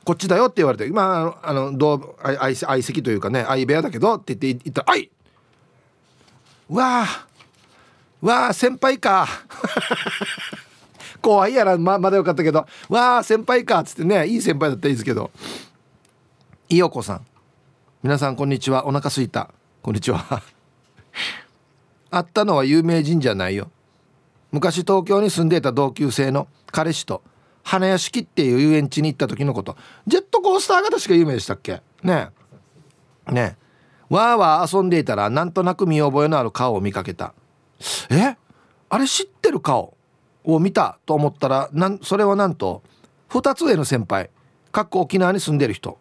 [0.06, 5.10] こっちだよって言われて今あの同相相席というかね相部屋だけどって言って言ったら「はい
[6.70, 7.28] わあ
[8.22, 9.28] わあ先輩か!
[11.24, 13.80] 怖いやらままだよかったけどわあ先輩か!
[13.80, 15.32] っつってねいい先輩だったらいいですけど。
[16.70, 17.26] いよこさん。
[18.04, 18.86] 皆さんこんにちは。
[18.86, 19.50] お腹すいた。
[19.82, 20.44] こんにちは。
[22.12, 23.72] あったのは有名人じゃないよ。
[24.52, 27.24] 昔東京に住んでいた同級生の彼氏と
[27.68, 29.76] 花屋敷っていう遊園地に行った時のこと。
[30.08, 31.82] ジェットコースターが確か有名でしたっけ？
[32.02, 32.30] ね。
[33.30, 33.58] えね。
[34.10, 37.34] えわーわー遊んでいたらなんとなく見覚えのある顔を見かけた。
[38.10, 38.38] え？
[38.88, 39.98] あれ知ってる顔
[40.46, 42.84] を見たと思ったらなんそれはなんと
[43.32, 44.30] 2つ上の先輩
[44.72, 45.98] かっこ沖縄に住んでる人。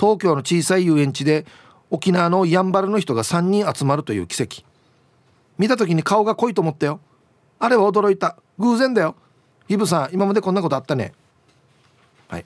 [0.00, 1.44] 東京の小さい遊園地で
[1.90, 4.62] 沖縄のやんばるの人が3人集まるという奇跡。
[5.58, 7.00] 見た時に顔が濃いと思ったよ。
[7.58, 8.38] あれは驚いた。
[8.58, 9.14] 偶然だよ。
[9.68, 11.12] イブさん今までこんなことあったね。
[12.28, 12.44] はい。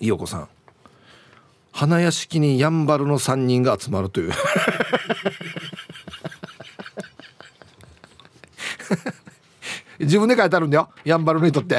[0.00, 0.48] いよこさん。
[1.72, 4.32] 花屋敷にやんばるの3人が集まるという。
[10.00, 10.90] 自分で書いてあるんだよ。
[11.04, 11.76] やんばるにとって。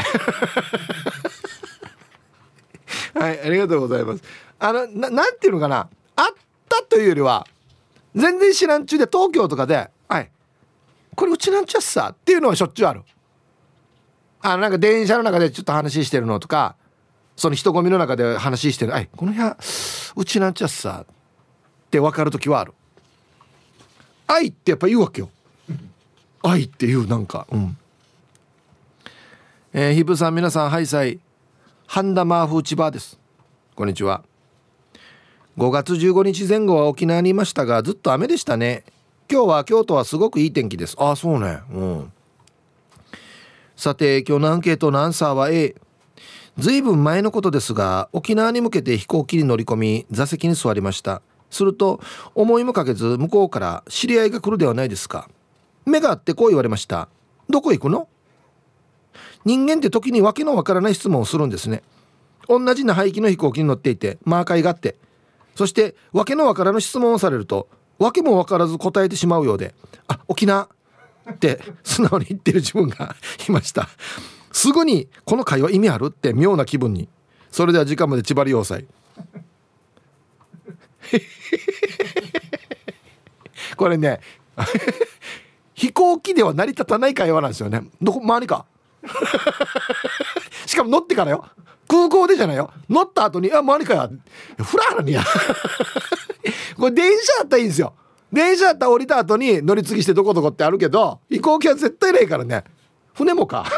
[3.14, 4.24] はいありがとうございます。
[4.60, 5.90] あのななんていうのかな。
[6.16, 6.36] あっ
[6.70, 7.46] たというよりは
[8.16, 10.32] 全然知らん中で東京とかで「はい。
[11.16, 13.02] これうちなんちゃっさ」っていうのはしょっちゅうある
[14.42, 16.76] あなんか電車の中でちょっと話してるのとか
[17.36, 19.58] その人混みの中で話してる「はいこの部屋
[20.16, 22.74] うちなんちゃっさ」って分かる時はある。
[24.28, 25.30] 愛ってやっぱ言うわけよ。
[26.42, 27.46] 愛っていうなんか。
[27.52, 27.78] うん。
[29.74, 31.20] えー、ヒブさん皆さんハイサイ。
[31.86, 33.20] ハンダマーフーチバーです。
[33.76, 34.24] こんにちは。
[35.58, 38.86] 5月15日前後は沖縄にいましたがずっと雨でしたね。
[39.30, 40.96] 今日は京都はすごくいい天気です。
[40.98, 41.60] ああそうね。
[41.74, 42.14] うん。
[43.82, 45.74] さて今日のアンケートのアンサーは A
[46.56, 51.24] ずいぶん前のことですが沖縄に向けて飛行機に乗り込み座席に座りました。
[51.50, 52.00] すると
[52.36, 55.28] 思いもかけず向こうから知り合いが来るではないですか。
[55.88, 57.10] 目があってこう言われました。
[57.50, 58.08] どこ行くの？
[59.46, 61.82] 人間って時に訳のわからない質問をするんですね。
[62.48, 64.96] 同じな排気の飛行機に乗っていてマーカイがあって。
[65.56, 67.68] そして訳のわからぬ質問をされると
[67.98, 69.74] 訳も分からず答えてしまうようで
[70.08, 70.70] 「あ沖縄」
[71.30, 73.16] って素直に言ってる自分が
[73.48, 73.90] いました。
[74.52, 77.08] すぐにこの会話意味あるって妙な気分に。
[77.52, 78.86] それでは時間まで千葉り要塞
[83.76, 84.22] これね
[85.74, 87.82] 飛行機では成り立たない会話なんですよね。
[88.02, 88.66] どこ周りか。
[90.68, 91.46] しかも乗ってからよ。
[91.88, 92.72] 空港でじゃないよ。
[92.88, 94.08] 乗った後に「あ周りかや」
[94.64, 95.24] フラーラにや。
[96.78, 97.94] これ電車だったらいいんですよ。
[98.32, 102.64] 電車だったら降りた後に乗り継ぎしてどこどこってあるけど飛行機は絶対ないからね。
[103.14, 103.66] 船もか。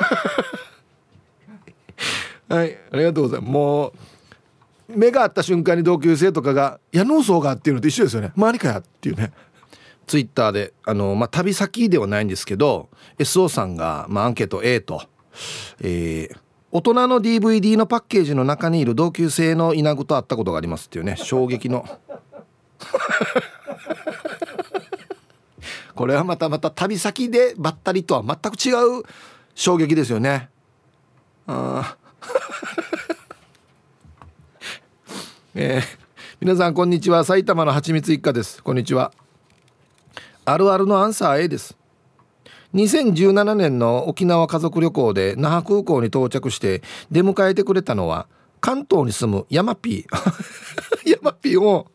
[2.49, 3.51] はいありがとうございます。
[3.51, 3.93] もう
[4.89, 9.31] 目が合った瞬間に同級生とかが「いや農村が」っていうのと一緒ですよね「周りかや」っていうね。
[10.05, 12.89] ツイッターであの、まあ、旅先ではないんですけど
[13.19, 15.01] SO さんが、まあ、アンケート A と、
[15.81, 16.37] えー、
[16.71, 21.85] 大人の DVD のパッケージの中にいる同級生の稲子と会ったことがありますっていうね衝撃の
[25.95, 29.03] これはまたまた旅先でばったりとは全く違う
[29.55, 30.49] 衝撃ですよね。
[31.47, 31.95] あ
[35.55, 35.83] えー、
[36.41, 37.23] 皆さんこんにちは。
[37.23, 38.63] 埼玉のはちみつ一家です。
[38.63, 39.11] こんにちは。
[40.45, 41.77] あるあるのアンサー A です。
[42.73, 48.27] 2017年の沖縄家族旅行で那覇空港に到着して出迎えてくれたのは
[48.61, 51.87] 関東に住むヤマピーヤマピーを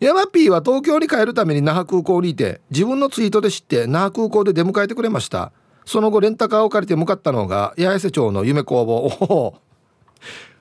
[0.00, 5.52] ヤマピーは東京に帰るために那覇空港にいて自分のツイートで知って那覇空港で出迎えてくれました。
[5.84, 9.60] その後レンタカーを借りて向かったのが八重瀬町の夢工房。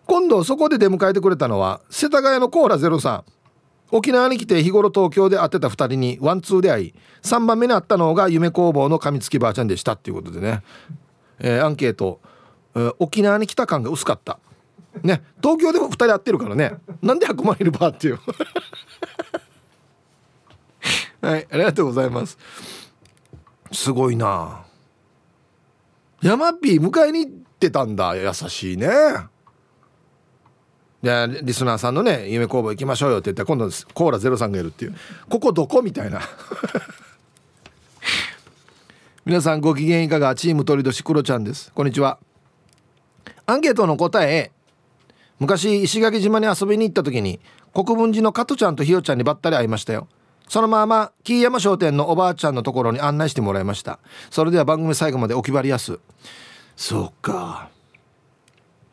[0.07, 3.23] 今度そこで出迎えてくれたのは世田谷のコーラ03
[3.91, 10.63] 沖縄に来て日頃東京で会ってた2人にワンツーで会い3番目に会ったのが夢工房の噛みつきばあちゃんでしたっていうことでね、
[11.39, 12.19] えー、アンケート、
[12.75, 14.39] えー、沖縄に来た感が薄かった。
[15.03, 16.77] ね東京でも2人会ってるからね。
[17.01, 18.19] なんで100万いるバーっていう。
[21.21, 22.37] はいありがとうございます。
[23.71, 24.63] すごいな。
[26.21, 28.89] 山ピー迎えに行ってたんだ優しいね。
[31.01, 34.95] でリスナーさんのね夢工房行きましょうよって言ったら今度コーラゼロさんがいるっていう。
[35.29, 36.21] ここどこみたいな。
[39.25, 40.35] 皆さんご機嫌いかが？
[40.35, 41.71] チーム鳥年クロちゃんです。
[41.73, 42.19] こんにちは。
[43.45, 44.51] アンケートの答え
[45.41, 47.39] 昔石垣島に遊びに行った時に
[47.73, 50.07] 国分寺の加トちゃんとひよちゃんにばったり会いましたよ。
[50.47, 53.97] そのまま木山商店のおばあちゃんのところに案内してもらいました。
[54.29, 55.99] それでは番組最後までお決まりやす。
[56.75, 57.69] そうか。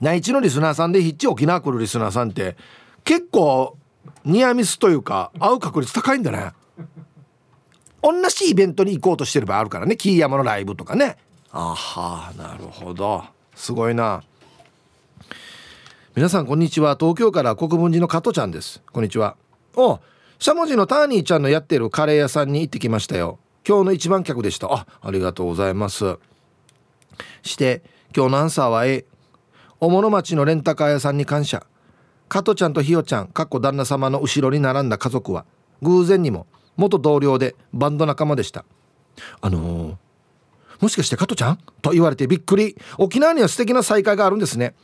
[0.00, 2.56] 内地のリスナーさんでヒッチ沖縄来るリスナーさんって
[3.04, 3.76] 結構
[4.24, 6.52] ニアミスというか会う確率高いんだね。
[8.02, 9.98] 同じイベントに行こうとしてる場合あるからね。
[9.98, 11.18] 木山のライブとかね。
[11.50, 13.22] あはなるほど。
[13.54, 14.22] すごいな。
[16.18, 16.96] 皆さんこんにちは。
[16.98, 18.82] 東京から国分寺の加トちゃんです。
[18.90, 19.36] こんにちは。
[19.76, 20.00] お
[20.40, 23.38] しゃもじのターニーちゃんのやってるカレー屋さんに行ってきましたよ。
[23.64, 24.66] 今日の一番客でした。
[24.66, 26.18] あありがとうございます。
[27.44, 27.84] して
[28.16, 29.04] 今日のアンサーは A
[29.78, 31.64] おもの町のレンタカー屋さんに感謝。
[32.28, 35.46] 加トちゃんとひよちゃんかっこ旦那様の後ろに並んだ家族は
[35.82, 38.64] 偶然にも元同僚でバンド仲間でした。
[39.40, 39.96] あのー、
[40.80, 41.58] もしかして加トちゃん？
[41.80, 42.76] と言われてびっくり。
[42.98, 44.74] 沖縄には素敵な再会があるんですね。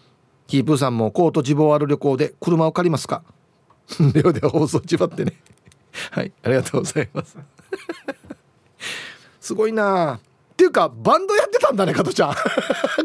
[0.47, 3.23] キープーさんもコート地望ある旅行で車を借りますか？
[4.13, 5.35] ではでは放送ちばってね。
[6.11, 7.37] はいありがとうございます。
[9.41, 10.15] すごいな。
[10.15, 10.21] っ
[10.57, 12.35] ていうかバンドやってたんだね加トちゃん。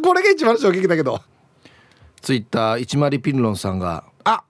[0.01, 1.21] これが一番衝撃だけど。
[2.21, 4.43] ツイッター一丸ピンロンさんが「あ！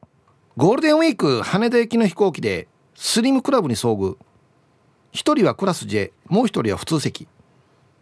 [0.58, 4.18] ゴールデンウィーク羽田行きの飛行機でスリムクラブに遭遇。
[5.14, 7.28] 1人はクラス J もう1人は普通席。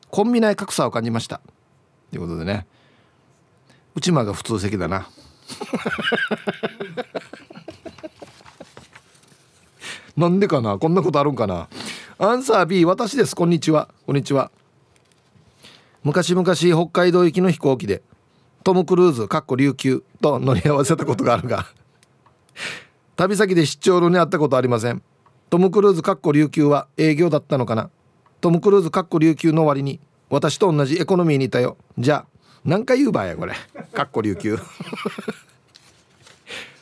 [0.09, 1.41] コンビ内格差を感じました。
[2.11, 2.65] ということでね
[3.97, 5.09] 内間が普通席だな。
[10.15, 10.77] なんでかな？
[10.77, 11.67] こんなことあるんかな？
[12.19, 13.35] アンサー B 私です。
[13.35, 13.89] こんにちは。
[14.05, 14.51] こんにちは。
[16.03, 18.03] 昔々北海道行きの飛行機で
[18.63, 21.65] トム・クルーズかっこ琉球と乗り合わせたことがあるが
[23.17, 25.01] 旅先で出張路に会ったことありません。
[25.49, 27.89] トム・クルーズかっこ琉球は営業だったのかな？
[28.41, 31.77] トム・クルーズかっこ琉球の割に私と同じエコノミーにいたよ。
[31.97, 33.53] じゃあ何回言うばやこれ。
[33.93, 34.57] かっこ琉球。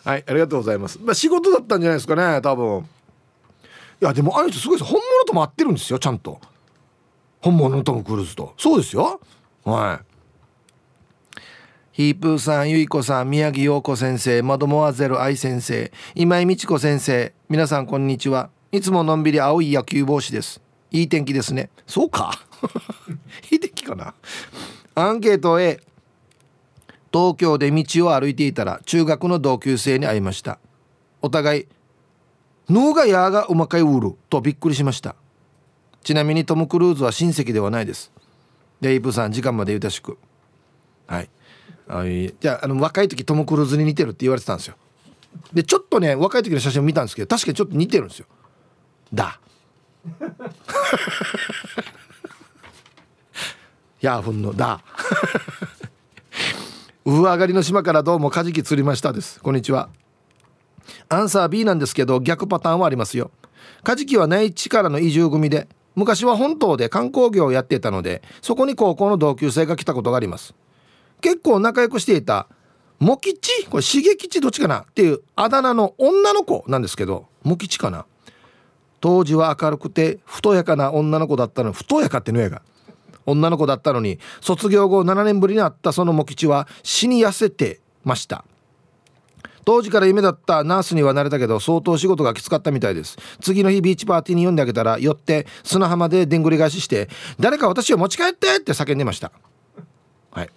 [0.04, 1.00] はいありがとうございます。
[1.02, 2.80] まあ仕事だったんじゃないですかね多分。
[2.80, 4.92] いやでもあの人すごいです。
[4.92, 6.40] 本物とも合ってるんですよちゃんと。
[7.42, 9.20] 本物のトム・クルーズとそうですよ。
[9.64, 10.06] はい。
[11.92, 18.50] ヒープーさん、ゆいこさん、宮城陽子先生、マドモアゼル愛先生、今井美智子先生、皆さんこんにちは。
[18.74, 20.62] いつものんびり青い野球帽子です。
[20.92, 21.70] いい天気ですね。
[21.88, 22.34] そうか。
[23.50, 24.14] いい天気かな。
[24.96, 25.80] アンケート A。
[27.14, 30.60] 東京で道を歩いていたら中学の同級生に会いました。
[31.22, 31.68] お互い、
[32.70, 35.16] ヌーがヤーがうまかいうるとびっくりしました。
[36.04, 38.12] ちなみにトム・クルーズは親戚ではないです。
[38.82, 40.18] デイプさん、時間までよろしく。
[41.08, 41.30] はい。
[41.88, 44.76] あじゃああの若い時トム・クルーズに似てるって言われてたんですよ
[45.54, 48.26] でちょっとね若い時の写真を見たんですけど確かにちょっと似てるんですよ
[49.14, 49.40] だ
[54.06, 54.82] ヤーフンのだ。
[57.06, 59.42] 上上がりの島からどうもカジキ釣りましたです。
[59.42, 59.90] こんにちは。
[61.10, 63.32] アンサー B なんですけど逆パターンはありますよ。
[63.84, 70.54] カジキは内地からの移住組で昔は本島で観光業をやっていたのでそこに高校の同級生が来たことがあります。
[71.20, 72.48] 結構仲良くしていた
[73.00, 73.66] モキチ？
[73.66, 74.82] これしげきちどっちかな？
[74.82, 78.06] っていうあだ名の女の子なんですけどモキチかな？
[79.02, 82.62] 当時は明るくて太やかな女の子だったの太やかってのやが。
[83.26, 88.46] 女の子だったのに卒業後7年ぶりに会ったそのモキチは死に痩せてました。
[89.66, 93.18] 当時から夢だったナースにはなれたけど相当仕事がきつかったみたいです。
[93.42, 97.10] 次の日ビーチパーティーに呼んであげたら寄って砂浜ででんぐり返しして
[97.40, 99.32] 誰か私を持ち帰ってって叫んでました。
[100.32, 100.50] はい。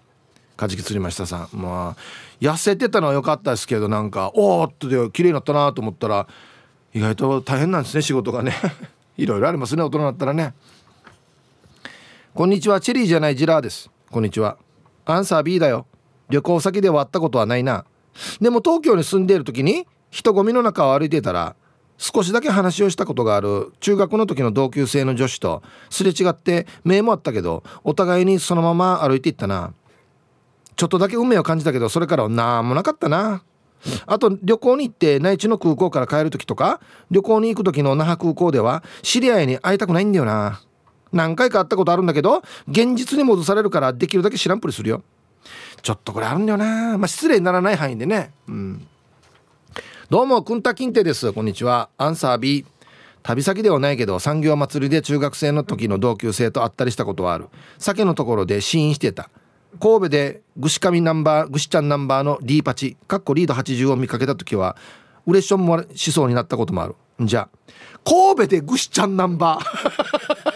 [0.57, 1.57] カジキ釣りましたさん。
[1.57, 2.03] まあ
[2.41, 6.29] 痩せてたのは良かったですけどなんかおーっとで綺麗になったなと思ったら
[6.93, 8.53] 意外と大変なんですね仕事がね。
[9.17, 10.55] いろいろありますね大人だったらね。
[12.39, 13.91] こんにちはチェリーじゃないジラーです。
[14.13, 14.59] こんにちは。
[15.07, 15.89] アンサー B だよ。
[16.29, 17.85] 旅行先では会ったことはないな。
[18.41, 21.57] でも東京に住んでいる時に人混みの中を歩いていたら
[21.97, 29.75] 少しだけ話をしたことがある中学の時の同級生の女子とすれ違って目もあったけどお互いにそのまま歩いていったな。
[30.77, 33.43] ちょっとだけ運命を感じたけどそれからは何もなかったな。
[34.07, 40.61] あと旅行に行って内地の空港から帰る時とか旅行に行く時の那覇空港では知り合いに会いたくないんだよな。
[41.13, 45.03] 何回か会ったことあるんだけど現実に戻されるからできるだけ知らんぷりするよ。
[45.83, 46.99] ちょっとこれあるんだよな。
[46.99, 48.33] まあ失礼にならない範囲でね。
[48.49, 48.87] うん。
[50.11, 51.33] どうもくんたきんてです。
[51.33, 51.91] こんにちは。
[51.99, 52.65] アンサー B
[53.23, 57.49] 旅先ではないけど産業祭りで中学生の時の同級生と会ったりしたことはある。
[57.79, 59.31] 酒のところで試飲してた。
[59.81, 64.77] 神戸でぐしかみナンバーぐしちゃんナンバーの D パチかっこリード80を見かけた時は
[65.27, 66.95] うれしょんもしそうになったこともある。
[67.21, 67.41] じゃ。
[67.41, 67.49] あ
[68.05, 70.48] 神戸でぐしちゃんナンバー。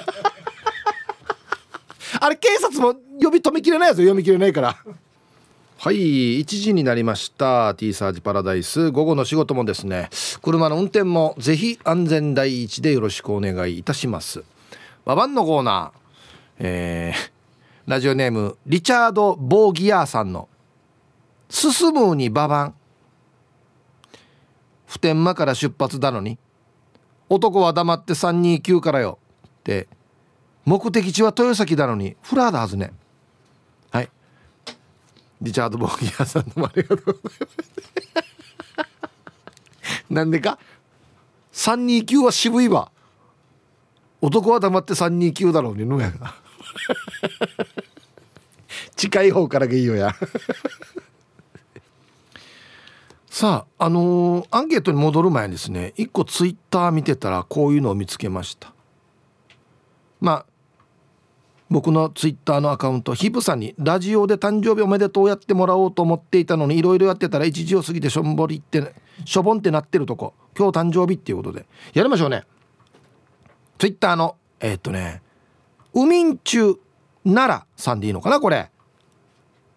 [2.25, 4.77] あれ警察も呼び止めきれないやつ読み切れないから。
[5.77, 7.75] はい1時になりました。
[7.75, 8.93] T サージパラダイス。
[8.93, 10.09] 午後の仕事もですね。
[10.41, 14.45] 車の運転もぜひ安全第一でよろしくお願いいたします。
[15.05, 16.01] ババンのコーナー。
[16.61, 20.49] えー、ラジオネームリチャード・ボーギアーさんの
[21.51, 22.75] 「進むにババン」
[24.87, 26.39] 普天間から出発だのに
[27.29, 29.19] 男は黙って329からよ。
[29.45, 29.89] って
[30.65, 32.93] 目的地は豊崎だのにフラーだはずね。
[33.91, 34.11] はい。
[35.41, 37.41] リチャード・ボーギアーさんどうもありがとうござい
[38.15, 38.33] ます。
[40.09, 40.59] なんでか
[41.53, 42.91] ？329は渋いわ。
[44.21, 46.35] 男は黙って329だろうにのやが。
[48.95, 50.15] 近い方からがいいよや。
[53.29, 58.73] さああのー、アンケートに戻る前にですね一個ツイッター見てたらこういうのを見つけました。
[60.21, 60.52] まあ
[61.73, 70.35] 僕のツイッターのアカウントヒプさんにラジオで誕生日おめでとうやってもらおうと思っていたのにいろいろやってたら一時を過ぎてしょんぼりって、しょぼんってなってるとこ。
[70.55, 72.45] 今日誕生日っていうことでやりましょうね。
[73.79, 75.23] ツイッターのえー、っとね
[75.95, 76.77] ウミンチュ
[77.25, 78.71] 奈良さんでいいのかなこれ。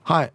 [0.03, 0.33] はい。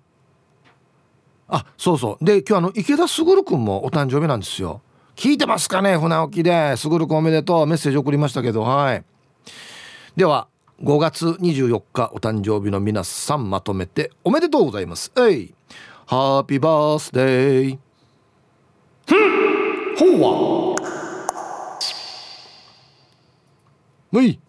[1.49, 2.25] あそうそう。
[2.25, 4.81] で今日あの池田卓君もお誕生日なんですよ。
[5.15, 6.75] 聞いてますかね船沖で。
[6.79, 7.67] 卓君おめでとう。
[7.67, 9.05] メッセージ送りましたけどはい。
[10.17, 10.49] では
[10.83, 15.55] 5月24日お誕生日の皆さんまとめておめでとうございますえい
[16.07, 17.79] ハッピーバースデー
[19.07, 20.77] ふんほうは？
[24.11, 24.41] むい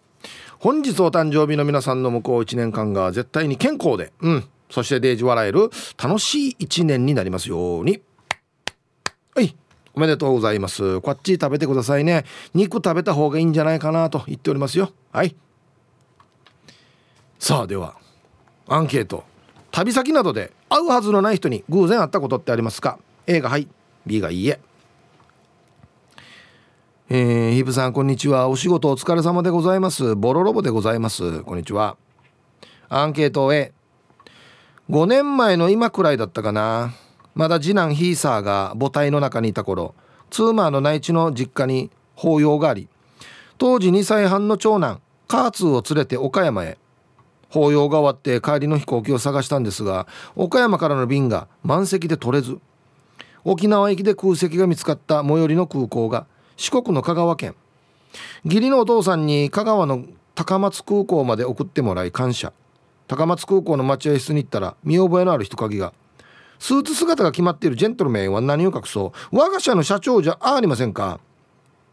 [0.58, 5.68] 本日お誕生日の皆さんの向こう1年間が絶対に健康で、うん、そしてデージ笑える
[6.02, 8.00] 楽しい1年になりますように。
[9.34, 9.54] はい。
[9.92, 11.00] おめでとうございます。
[11.00, 12.24] こっち食べてくださいね。
[12.54, 14.92] 肉食べた方がいいんじゃないかなと言っておりますよ。
[15.10, 15.36] はい。
[17.42, 17.96] さあ、では、
[18.68, 19.24] アンケート。
[19.72, 23.66] 旅先などで会うはずのない人に偶然会ったことってありますか ?A がはい。
[24.06, 24.60] B がいいえ。
[27.10, 31.96] えー、ヒブさんこんにちはお仕事お疲れ様でございますボロロボでございますこんにちは
[32.88, 33.72] アンケート A
[34.88, 36.94] 5年前の今くらいだったかな
[37.34, 39.96] まだ次男ヒーサーが母体の中にいた頃
[40.30, 42.88] 妻の内地の実家に法要があり
[43.58, 46.78] 当時2歳半の長男カーツーを連れて岡山へ
[47.52, 52.58] 法要が終わって帰りの飛行機を探したんですが岡山からの便が満席で取れず
[53.44, 57.56] 沖縄行きで空席が見つかった最寄りの空港が四国の香川県。
[58.44, 62.52] 義理のお父さんに香川の高松空港まで送ってもらい感謝。
[63.08, 65.92] 高松空港の待合室に行ったら見覚えのある人影が
[66.60, 69.36] スーツ姿が決まっているジェントルメンは何を隠そう？
[69.36, 71.18] 我が社の社長じゃありませんか？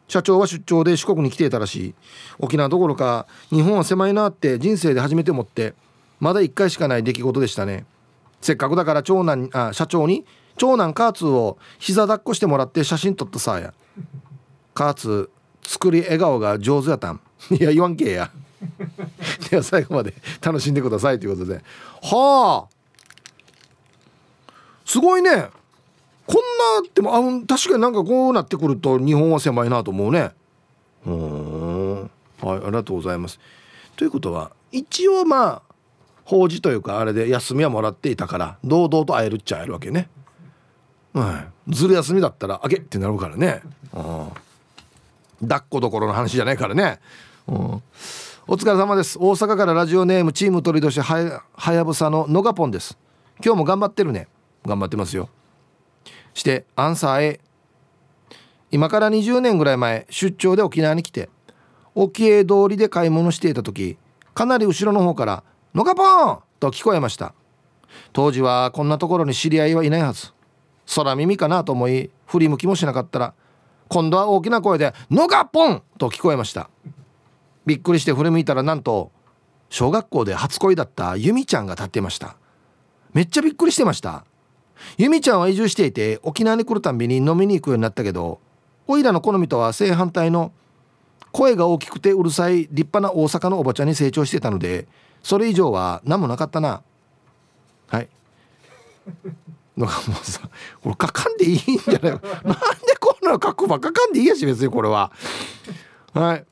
[0.10, 1.96] 社長は出張で四国に来ていたらしい。
[2.40, 5.76] 沖縄どころか日本は狭いなって人生で初めて思って
[6.20, 7.86] まだ1回しかない出来事でしたね。
[8.42, 10.26] せっかくだから長男あ社長に
[10.58, 13.74] 長男カーツーを膝抱っこしてもらって写真撮ったさや。
[14.74, 15.30] かつ
[15.62, 17.22] 作り笑顔が上手やたん。
[17.52, 18.32] いや言わんけや。
[19.52, 21.62] では最後まで 楽しんでくださいということで。
[22.02, 22.80] はあ。
[24.86, 25.50] すごいね。
[26.30, 30.32] こんなってもあ確かになんかこうなってくると日本は狭いなと思うね。
[31.08, 32.02] うん。
[32.04, 32.10] はい
[32.42, 33.40] ありがとうございます。
[33.96, 35.62] ということは一応まあ
[36.26, 40.08] 法事というかあれで休みはもらっていたから堂々と会えるっちゃ会えるわけね。
[41.14, 41.74] はい。
[41.74, 43.62] ずる休みだったらあげってなるからね。
[43.94, 44.32] うん。
[45.42, 47.00] 抱っこどころの話じゃないからね、
[47.48, 47.82] うん、お
[48.56, 49.18] 疲れ様です。
[49.20, 52.98] 大阪からラジオネームチーム鳥年はやぶさののがぽんです。
[53.44, 54.28] 今日も頑張ってるね。
[54.66, 55.30] 頑張ってますよ
[56.34, 57.40] してアンサー A
[58.72, 61.30] 今から20年ぐらい前出張で沖縄に来て
[61.96, 63.98] 沖江通りで買い物していた時
[64.34, 67.34] かなり後ろの方から「のがぽん!」と聞こえました。
[68.14, 70.32] 当時はこんなところに知り合いはいないはず。
[70.96, 73.34] 空耳かなと思い振り向きもしなかったら
[73.88, 76.70] 今度は大きな声で「のがぽん!」と聞こえました。
[77.66, 79.12] びっくりして振り向いたらなんと
[79.70, 82.36] 小学校で初恋だった由美ちゃんが立っていました。
[83.14, 84.26] めっちゃびっくりしてました。
[84.98, 88.40] 由美ちゃんは移住していて沖縄に来るたんびに飲みに行くようになったけど
[88.88, 90.52] おいらの好みとは正反対の
[91.32, 94.88] 声が大きくてうるさい立派な大阪のおばちゃんに成長してたので
[95.22, 96.82] それ以上は何もなかったな。
[97.88, 98.08] はい。
[99.78, 100.42] のがもうさ
[100.82, 102.02] これ書かんでいいんじゃない？
[102.02, 102.22] なんで
[103.00, 105.12] こんなの書くば書かんでいいやし別にこれは。
[106.14, 106.46] はい。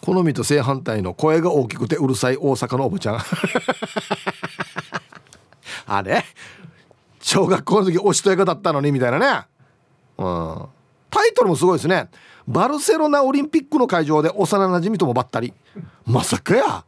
[0.00, 3.18] 好みと正反対の声が大きくてうるさい大阪のおばちゃん。
[5.86, 6.24] あれ？
[7.22, 9.46] 小学校の時おしとやかだったのにみたいなね。
[10.18, 10.66] うん。
[11.08, 12.10] タイトルもすごいですね。
[12.46, 15.54] バルセロナオリンピックの会場で幼なじみともばったり。
[16.04, 16.84] まさかや。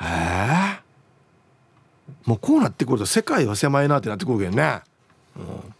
[0.00, 0.04] へ
[0.76, 0.80] え。
[2.24, 4.80] もうこうなってくると世界は狭いなってなってくるけどね、
[5.36, 5.74] うん、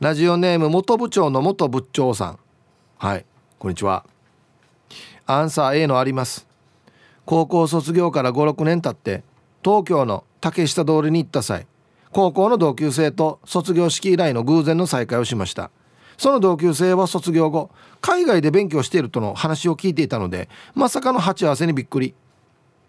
[0.00, 2.38] ラジオネーム元部長の元部長さん。
[2.98, 3.24] はい。
[3.58, 4.04] こんにちは。
[5.26, 6.46] アンサー A のあります。
[7.24, 9.22] 高校卒業から56年経って
[9.62, 11.66] 東京の竹下通りに行った際
[12.10, 15.70] 高校の同級生と卒業式以来の偶然の再会をしました。
[16.18, 17.70] その同級生は卒業後
[18.00, 22.14] 海外で勉強しているとの話を聞いていたのでまさかの鉢合わせにびっくり。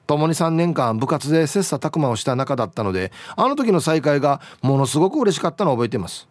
[0.08, 6.28] 共に3年間部活で切磋琢磨をした仲だったのであの時の再会がものすごく嬉しかったのを覚えています。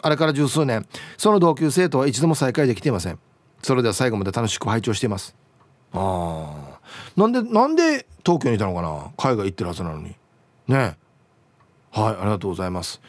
[0.00, 0.84] あれから十数年
[1.16, 3.18] その同級生とは一度も再会できていません。
[3.62, 5.36] それでは最後まで楽しく拝聴しています。
[5.92, 6.80] ああ
[7.20, 9.12] なんでなんで東京にいたのかな？
[9.16, 10.16] 海外行ってるはずなのに。
[10.72, 10.96] ね。
[11.90, 13.00] はいありがとうございます。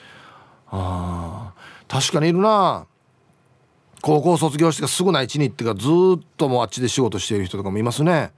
[0.69, 1.53] あ
[1.87, 2.85] 確かにいるな。
[4.01, 8.31] 高校卒業してすぐ内地に行ってかずっともうあっちで仕事している人とかもいますね。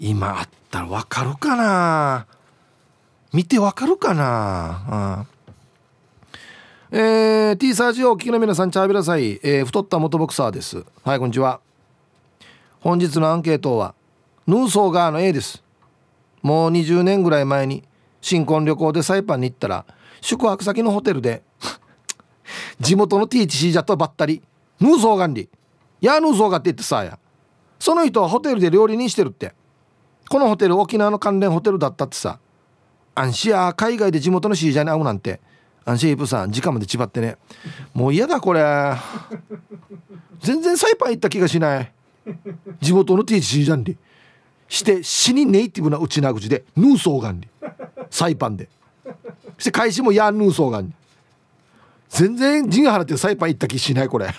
[0.00, 2.26] 今あったらわかるかな。
[3.32, 5.26] 見てわかるかな。
[6.90, 10.84] えー、T サージをお聞きの皆さんチャービラサイ、えー、太った元ボクサーです。
[11.02, 11.60] はいこんにちは。
[12.80, 13.96] 本日のアンケートは
[14.46, 15.63] ヌーソーガーの A です。
[16.44, 17.82] もう20年ぐらい前に
[18.20, 19.84] 新婚旅行でサイパンに行ったら
[20.20, 21.42] 宿泊先のホテルで
[22.78, 24.40] 地元の THC ジャとばったり
[24.78, 25.48] ヌーソーガンリ
[26.04, 27.18] やヌーソーガって言ってさや。
[27.78, 29.54] その人はホテルで料理人してるって。
[30.28, 32.38] このホテル沖縄の関連ホテルだったってさ。
[33.14, 35.40] アンシや海外で地元のシージャーに会うなんて。
[35.86, 37.38] アンシープさん時間までちばってね。
[37.94, 38.62] もう嫌だこれ。
[40.40, 41.92] 全然サイパン行った気がしない。
[42.82, 43.96] 地元の THC じゃんり
[44.74, 47.48] して死にネイティブなうちな口でヌーソーガンリ
[48.10, 48.68] サイパンで。
[49.04, 50.92] そして開始もヤンヌーソーガンリ
[52.08, 54.26] 全然陣払ってサイパン行った気しないこれ。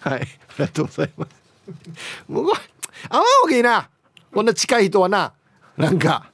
[0.00, 0.20] はい。
[0.20, 0.26] あり
[0.58, 1.30] がとうございます。
[2.28, 2.44] もう
[3.10, 3.88] あわんわけいいな。
[4.32, 5.32] こんな近い人はな。
[5.76, 6.30] なんか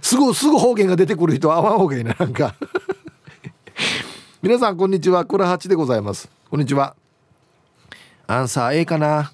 [0.00, 2.54] すぐすぐ方言が出てくる人はあわんわけいいななんか。
[4.42, 5.24] 皆さんこんにちは。
[5.24, 6.28] 倉八でございます。
[6.50, 6.96] こんにちは。
[8.26, 9.32] アンサー A かな。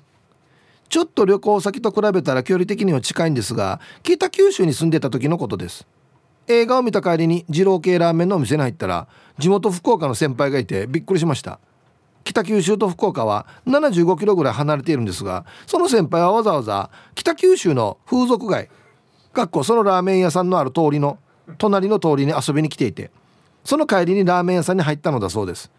[0.89, 5.87] ちょっと旅行先と比べたら距離的には近いんですが北九州に住んでた時のことです。
[6.47, 9.07] 映画を見た帰りに二郎系ラーメンのお店に入ったら
[9.39, 11.61] 地元福岡の先輩がいてびっくりしました。
[12.25, 18.69] 北九州と福岡は75キロぐらい離れているんですがその先輩はわざわざ北九州の風俗街
[19.33, 21.19] かっこそのラーメン屋さんのある通りの
[21.57, 23.11] 隣の通りに遊びに来ていて
[23.65, 25.71] その帰りにラーメン屋さんに入ったのだそうです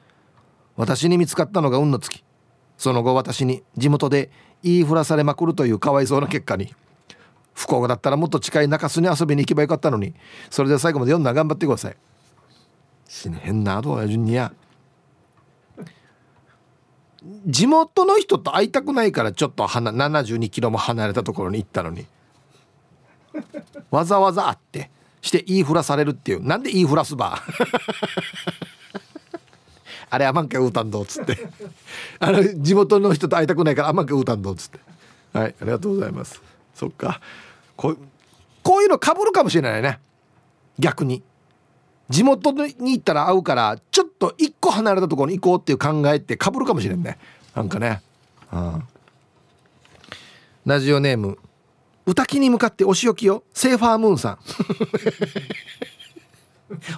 [0.75, 2.23] 私に見つかったのが運の月。
[2.77, 4.31] その後私に地元で
[4.63, 6.73] 言いふらされまくるというかわいそうな結果に。
[7.53, 10.13] 福岡だったらもっと近い中洲に遊びに行けばよかったのに。
[10.49, 11.97] それで最後まで読んだ頑張ってください。
[13.07, 14.53] 死ねへんなどうや順にや。
[17.45, 22.05] 地元の人と会いたくないからちょっと72キロも離れたところに行ったのに。
[23.91, 24.89] わざわざ会って
[25.21, 26.45] して言いふらされるっていう。
[26.45, 27.37] なんで言いふらすば？
[30.09, 31.37] あれあまんけウータンドっつって。
[32.19, 34.79] あの地元の人と会いたくないからあまんけウータンドっつって。
[35.33, 36.41] はいありがとうございます。
[36.73, 37.21] そっか。
[37.75, 37.97] こう
[38.63, 39.99] こういうのかぶるかもしれないね。
[40.77, 41.23] 逆に。
[42.09, 47.19] 地元に行ったら会うからちょっと一個離れたところに行こうっていう考えってかぶるかもしれんね。
[47.55, 48.01] なんかね、
[48.51, 48.83] うん、
[50.65, 51.37] ラジオネーム。
[52.05, 53.43] 歌木に向かってお仕置きよ。
[53.53, 54.39] セーファームーンさん。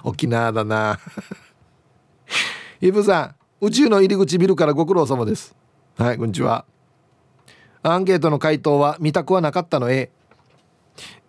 [0.04, 0.98] 沖縄だな。
[2.84, 5.54] イブさん宇宙の入り口ビルからご苦労様です。
[5.96, 6.64] はいこんにちは。
[7.84, 10.10] アンケートの回答は見たくはなかったの A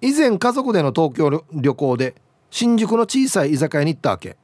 [0.02, 2.16] 以前家族での東京旅行で
[2.50, 4.36] 新宿の小さい居酒屋に行ったわけ。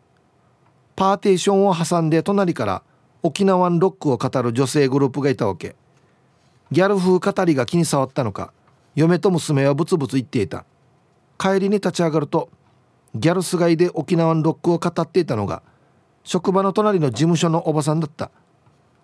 [0.96, 2.84] パーテーションを挟んで隣から
[3.24, 5.76] 沖縄ロックを語る女性グループがいたわけ。
[6.72, 8.54] ギャル風語りが気に障ったのか
[8.94, 10.64] 嫁と娘はブツブツ言っていた。
[11.40, 12.52] 帰りに立ち上がると
[13.16, 15.64] ギャルス街で沖縄ロックを語っていたのが
[16.30, 18.30] 職場の隣の事務所のおばさんだった。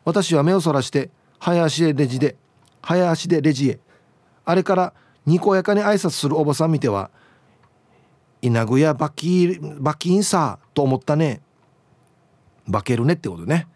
[0.03, 1.09] 私は目をそらして
[1.39, 2.35] 早足でレジで
[2.83, 3.79] 早足でレジへ。
[4.45, 4.93] あれから
[5.25, 7.09] にこやかに挨拶するおばさん見ては
[8.43, 11.41] 稲具やバキバキンさと思ったね。
[12.71, 13.67] 化けるねってことね。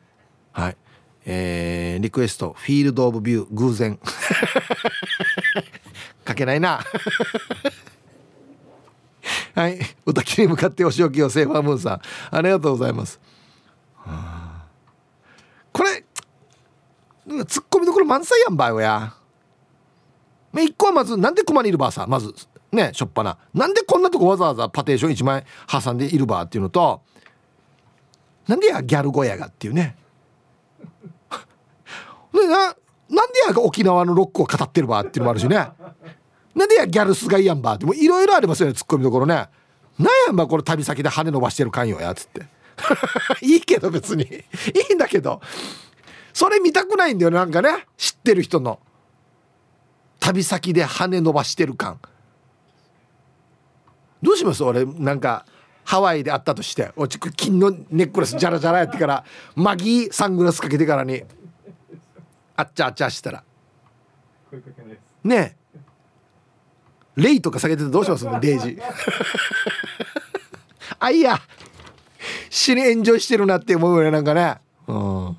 [0.52, 0.78] はい、
[1.26, 3.98] えー、リクエストフィールド・オブ・ビュー偶然。
[6.28, 6.82] 書けないな。
[9.56, 9.80] はい。
[10.06, 12.02] 歌きに向かってお仕置きをセーファームーンさん。
[12.30, 13.20] ありがとうございます、
[15.72, 16.04] これ
[17.46, 19.14] ツッコミどころ満載やんばよや。
[20.54, 22.34] 一個はまずなんで熊にいるばさまず
[22.72, 23.38] ねしょっぱな。
[23.54, 27.02] なんでこんなとこわざわざパテーション1枚挟んでいるばっていうのと
[28.48, 29.96] なんでやギャル小屋がっていうね。
[32.34, 32.76] でな
[33.10, 35.56] なんでや沖縄のロックを語ってるばっていうのもあるしね。
[36.56, 39.50] なんでやギャルスがいやんばってもいろいろありますよねツッコミどころね。
[40.00, 42.48] なんやんばこれ旅先で羽伸ばしてるかんよやつって。
[43.42, 44.24] いいけど別に。
[44.24, 44.28] い
[44.92, 45.42] いんだけど。
[46.34, 47.86] それ見たくないんだよなんかね。
[47.98, 48.80] 知ってる人の。
[50.20, 52.00] 旅先で羽伸ばしてる感。
[54.22, 54.64] どうします？
[54.64, 55.46] 俺なんか
[55.86, 56.92] ハワイで会ったとして。
[56.96, 59.24] おちく金のネックレスジャラジャラやってから。
[59.56, 61.24] マギーサングラスかけてからに。
[62.56, 63.44] あっちゃあっちゃしたら。
[65.24, 65.60] ねえ。
[67.16, 68.26] レイとか下げててどうします？
[68.42, 68.68] デイジ。
[68.70, 68.82] ー
[71.00, 71.40] あいや
[72.50, 74.58] 死にエンジョイしてるなって思うよねなんかね。
[74.88, 75.38] うん。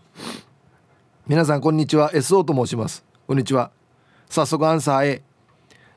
[1.27, 2.13] 皆さんこんにちは。
[2.13, 3.05] SO と申します。
[3.27, 3.73] こんにちは。
[4.29, 5.23] 早速アンサー A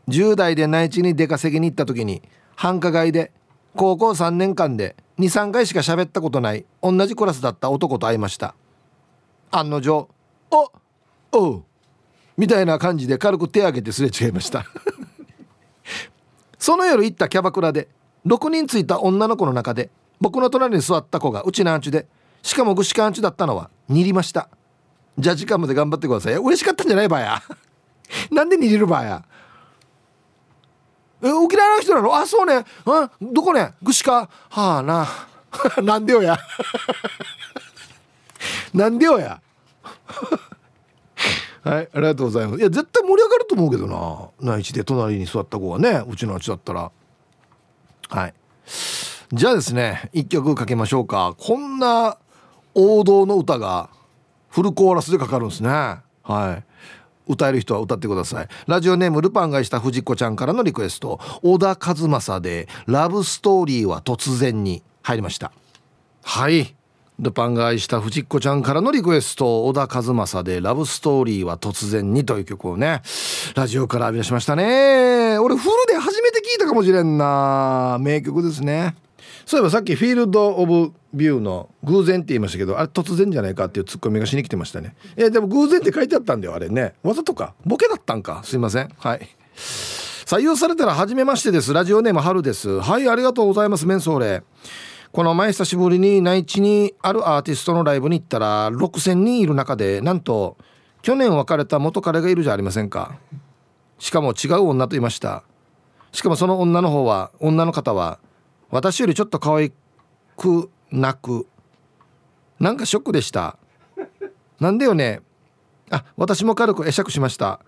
[0.08, 2.24] 10代で内地に出稼ぎに行った時に
[2.56, 3.32] 繁華街で
[3.76, 8.56] 高校3年間で23回しか喋ったことない同じクラスだった男と会いました。
[9.52, 10.10] 案の定
[10.50, 10.72] 「お
[11.32, 11.64] おう」
[12.38, 14.66] みたいな感じで軽く手挙げてすれ違いました。
[16.58, 17.88] その夜行ったキャバクラで
[18.26, 22.08] 6人ついた女の子の中で僕の隣に座った子がうちなんちゅで
[22.42, 24.50] しかもぐしかんちゅだったのは煮りました。
[25.18, 26.36] じゃあ時間まで頑張ってください。
[26.36, 27.42] 嬉しかったんじゃないばや。
[28.32, 29.24] なんで煮れるばや。
[31.22, 32.16] え沖縄の人なの？
[32.16, 32.66] あそうね。
[32.86, 33.34] うん？
[33.34, 33.74] どこね？
[33.82, 35.08] ぐしかはあな。
[35.82, 36.38] なんでよや。
[38.74, 39.40] なんでよや。
[41.64, 42.60] はいありがとうございます。
[42.60, 43.88] いや絶対盛り上がると思うけど
[44.42, 44.54] な。
[44.56, 46.92] 内地で隣に座った子がねうちのうちだったら。
[48.10, 48.34] はい。
[49.34, 51.34] じゃあですね一曲かけましょうか。
[51.40, 52.20] こんな
[52.76, 53.90] 王道の歌が
[54.48, 55.70] フルコーラスでかかるんですね。
[55.70, 56.04] は
[56.60, 56.64] い。
[57.26, 58.48] 歌える人は歌ってください。
[58.68, 61.20] ラジオネームルパンがした藤子ちゃんからのリクエスト。
[61.42, 65.52] 小田和正でラブストーリーは突然に入りました。
[66.22, 66.76] はい。
[67.18, 69.66] ルパンが愛した藤子ちゃんからのリクエスト。
[69.66, 73.02] 小田和正でラブストーリーは突然にという曲をね
[73.56, 75.40] ラジオから浴び出しましたね。
[75.40, 77.98] 俺フルで初めて聞いたかもしれんな。
[78.00, 78.96] 名曲ですね。
[79.46, 84.96] そういえばさっきフィールド・オブ・ビューの偶然って言いましたけどあれ突然じゃないかっていうツッコミがしに来てましたね。
[85.16, 86.94] えでも偶然って書いてあったんだよあれね。
[87.04, 87.54] わざとか。
[87.66, 88.42] ボケだったんか？
[88.44, 88.90] すいません。
[88.98, 89.28] はい。
[89.56, 91.74] 採用されたら初めましてです。
[91.74, 92.80] ラジオネーム春です。
[92.80, 94.44] はいありがとうございますメンソーレ。
[95.12, 100.58] この前久しぶりに内地にあるアーティストのライブに行ったら6,000人いる中でなんと
[101.04, 103.20] 去年別れた元彼がいるじゃありませんか。
[104.00, 105.44] しかも違う女といました。
[106.12, 108.20] しかもその女の方は女の方は
[108.74, 109.72] 私よりちょっと可愛
[110.36, 111.46] くなく
[112.60, 113.56] なんかショックでした。
[114.60, 115.22] なんでよね。
[115.92, 117.60] あ私も軽く会釈しました。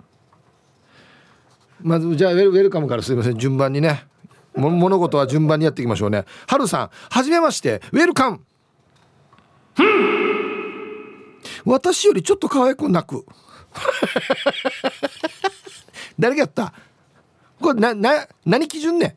[1.79, 3.37] まずじゃあウェルカムからすいません。
[3.37, 4.07] 順番にね。
[4.55, 6.25] 物事は順番にやっていきましょうね。
[6.47, 7.83] はるさんはじめまして。
[7.91, 8.41] ウェルカム。
[11.65, 13.27] 私よりちょっと可愛くなく。
[16.17, 16.73] 誰がやった？
[17.61, 19.15] これなな何基準ね？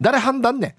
[0.00, 0.74] 誰判断ね？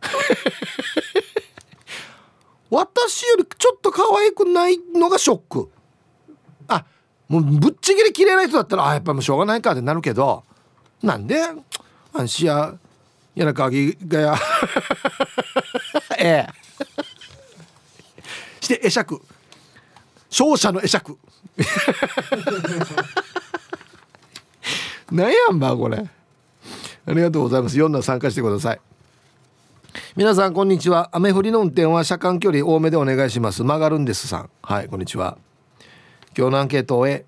[2.70, 5.70] 私よりちょっと可愛くないのがショック。
[6.68, 6.84] あ
[7.28, 10.44] もうぶっちぎり綺麗な人だったらあやっぱもうしょうがないかってなるけど
[11.02, 11.42] なんで
[12.12, 12.74] あんしや
[13.34, 14.36] やなかぎがや
[16.18, 16.48] ええ。
[18.60, 19.20] して会釈。
[20.30, 21.18] 勝者の会釈。
[25.10, 25.98] なんやんばこれ。
[25.98, 27.76] ありがとうございます。
[27.76, 28.80] 4の参加してください。
[30.16, 31.08] 皆さんこんにちは。
[31.12, 33.62] 雨降りの運転は車間距離多めでお願いします。
[33.62, 34.50] 曲がるんですさん。
[34.62, 35.38] はいこんにちは。
[36.36, 37.24] 今日のアンケートを終え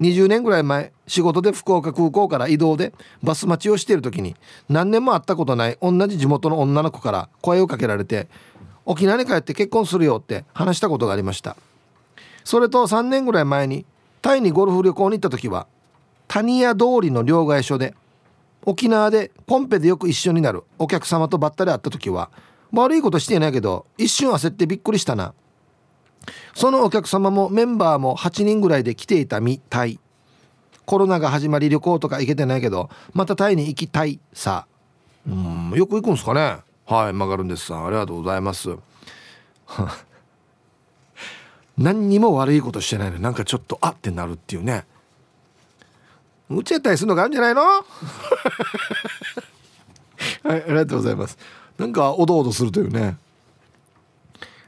[0.00, 4.36] 20年ぐらい前仕事で福岡空港から移動でバス待ちをしている時に
[4.68, 8.28] 何年も会ったことない同じ地元の女の子から声をかけられて
[8.86, 11.56] 沖縄に帰って結婚するよって話したことがありました。
[12.44, 13.84] それと3年ぐらい前に
[14.22, 15.66] タイにゴルフ旅行に行った時は
[16.26, 17.94] 谷屋通りの両替所で
[18.68, 22.30] 沖縄でポンペでよく一緒になるお客様とばったり会った時は
[22.70, 25.32] 悪いことしてないけど一瞬焦ってびっくりしたな。
[26.54, 29.98] そのお客様もメンバーも8人ぐらいで来ていたみたい。
[30.84, 34.20] コロナが始まり旅行とか行けてないけどまたタイに行きたい。
[34.34, 34.66] さ
[35.26, 36.58] うんよく行くんですかね。
[36.84, 38.68] はい曲がるんですさんありがとうございます。
[41.78, 44.84] 何にも悪いことしてないのになんかちょっとあってなるっていうね。
[46.48, 47.60] 無茶やったりするのがあるんじゃないの？
[50.42, 51.36] はいありがとうございます。
[51.78, 53.16] なんかおどおどするというね。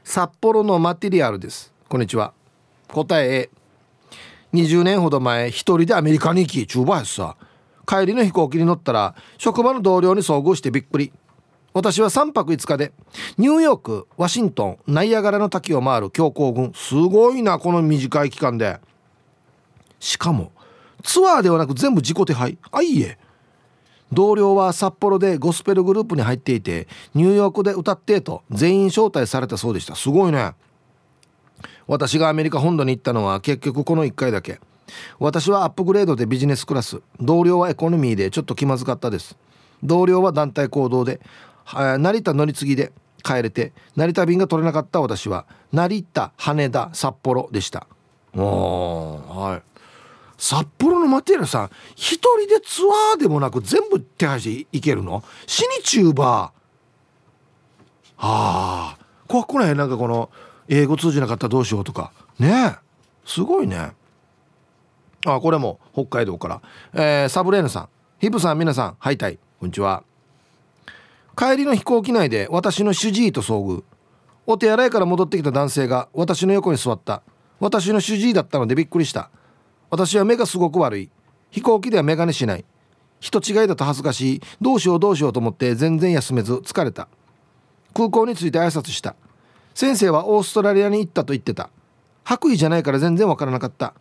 [0.03, 1.73] 札幌のマテリアルです。
[1.89, 2.33] こんにちは。
[2.87, 3.49] 答え A
[4.53, 7.35] 20年ほど前一人でアメリカに行き中バやさ。
[7.87, 11.11] 帰りの飛行機に乗ったら職場の同僚に遭遇してびっくり。
[11.73, 12.91] 私は3泊5日で
[13.37, 16.73] ニューヨークワシントンナイアガラの滝を回る強行軍。
[16.75, 18.79] すごいなこの短い期間で。
[19.99, 20.51] しかも
[21.01, 22.57] ツアーではなく全部自己手配？
[22.71, 23.17] あいいえ。
[24.11, 29.95] 同僚は札幌でゴスペルグループに入っていてニューヨークで歌ってと全員招待されたそうでした。
[29.95, 30.53] すごいね。
[31.87, 34.59] 私がアメリカ本土に行ったのは結局この1回だけ。
[35.19, 37.01] 私はアップグレードでビジネスクラス。
[37.19, 39.37] 同僚はエコノミーでちょっと気まずかったです。
[39.81, 41.21] 同僚は団体行動で
[41.73, 42.91] 成田乗り継ぎで
[43.23, 47.87] 帰れて成田便が取れなかった私は成田羽田札幌でした。
[48.35, 49.70] おはい。
[50.41, 52.81] 札幌のマテリアルさん一人でツ
[53.13, 55.23] アーでもなく全部手配していけるの？
[55.45, 56.27] 死にチューバー。
[56.27, 56.51] は
[58.17, 60.31] あここら辺なんかこの
[60.67, 62.11] 英語通じなかったらどうしようとか。
[62.39, 62.75] ね。
[63.23, 63.91] すごいね。
[65.27, 66.61] あこれも北海道から、
[66.95, 67.89] えー、サブレーヌさん。
[68.17, 69.37] ヒプさん皆さんハイタイ。
[69.59, 70.03] こんにちは。
[71.37, 73.83] 帰りの飛行機内で私の主治医と遭遇。
[74.47, 77.21] お手洗いから戻ってきた男性が私の横に座った。
[77.59, 79.29] 私の主治医だったのでびっくりした。
[79.91, 81.09] 私は目がすごく悪い。
[81.51, 82.63] 飛行機では眼鏡しない。
[83.19, 84.41] 人違いだと恥ずかしい。
[84.61, 87.09] どうしようどうしようと思って全然休めず疲れた。
[87.93, 89.15] 空港に着いて挨拶した。
[89.75, 91.69] 先生はオーストラリアに行ったと言ってた。
[92.23, 93.93] 白衣じゃないから全然わからなかった。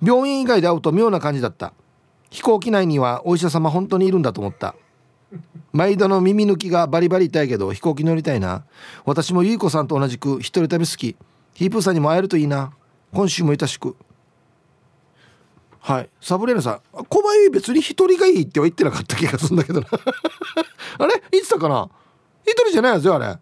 [0.00, 1.72] 病院以外で会うと妙な感じだった。
[2.30, 4.76] 飛行機内にはお医者様本当にいるんだと思った。
[5.72, 8.64] 毎度の耳抜きがバリバリ痛いけど飛行機乗りたいな。
[9.04, 11.16] 私もゆい子さんと同じく一人旅好き。
[11.54, 12.72] ヒープーさんにも会えるといいな。
[13.12, 13.96] 今週もいたしく。
[15.86, 16.08] はい。
[16.18, 16.80] サブレーナさん
[17.10, 19.86] 小林別に一人がいいっては言ってなかった気がするんだけどな。
[20.98, 21.22] あれ？
[21.30, 21.90] 言ってたかな？
[22.46, 23.26] 一人じゃないですよあれ。
[23.26, 23.38] はい。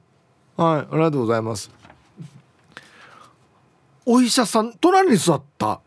[0.56, 1.70] ありがとうございます。
[4.04, 5.80] お医者さん隣に座った。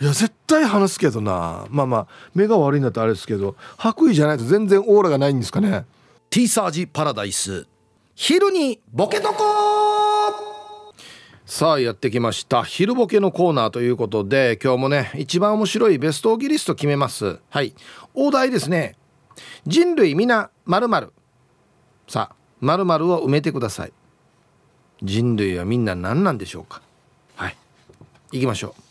[0.00, 1.66] いや絶対話すけどな。
[1.68, 5.84] まあまあ目が悪いんだったらあれですけど白衣じゃないと全然オーラがないんですかね。
[6.30, 7.66] T サージパラダイス。
[8.14, 9.79] 昼にボケとこ
[11.50, 12.62] さあやってきました。
[12.62, 17.40] 昼ボケのコーナーということで今日もね一番面白いベストオギリスト決めます。
[17.50, 17.74] はい。
[18.14, 18.94] お題ですね。
[19.66, 21.12] 人類皆まる
[22.06, 23.92] さあまるを埋めてください。
[25.02, 26.82] 人類はみんな何なんでしょうか。
[27.34, 27.56] はい。
[28.30, 28.82] 行きましょう。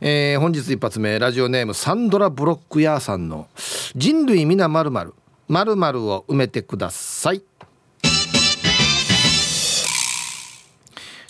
[0.00, 3.46] えー、本日一発目ラジオネームサンドラ・ブロックヤーさんの
[3.94, 5.14] 「人類皆まるまる
[5.46, 7.44] まるを埋めてください」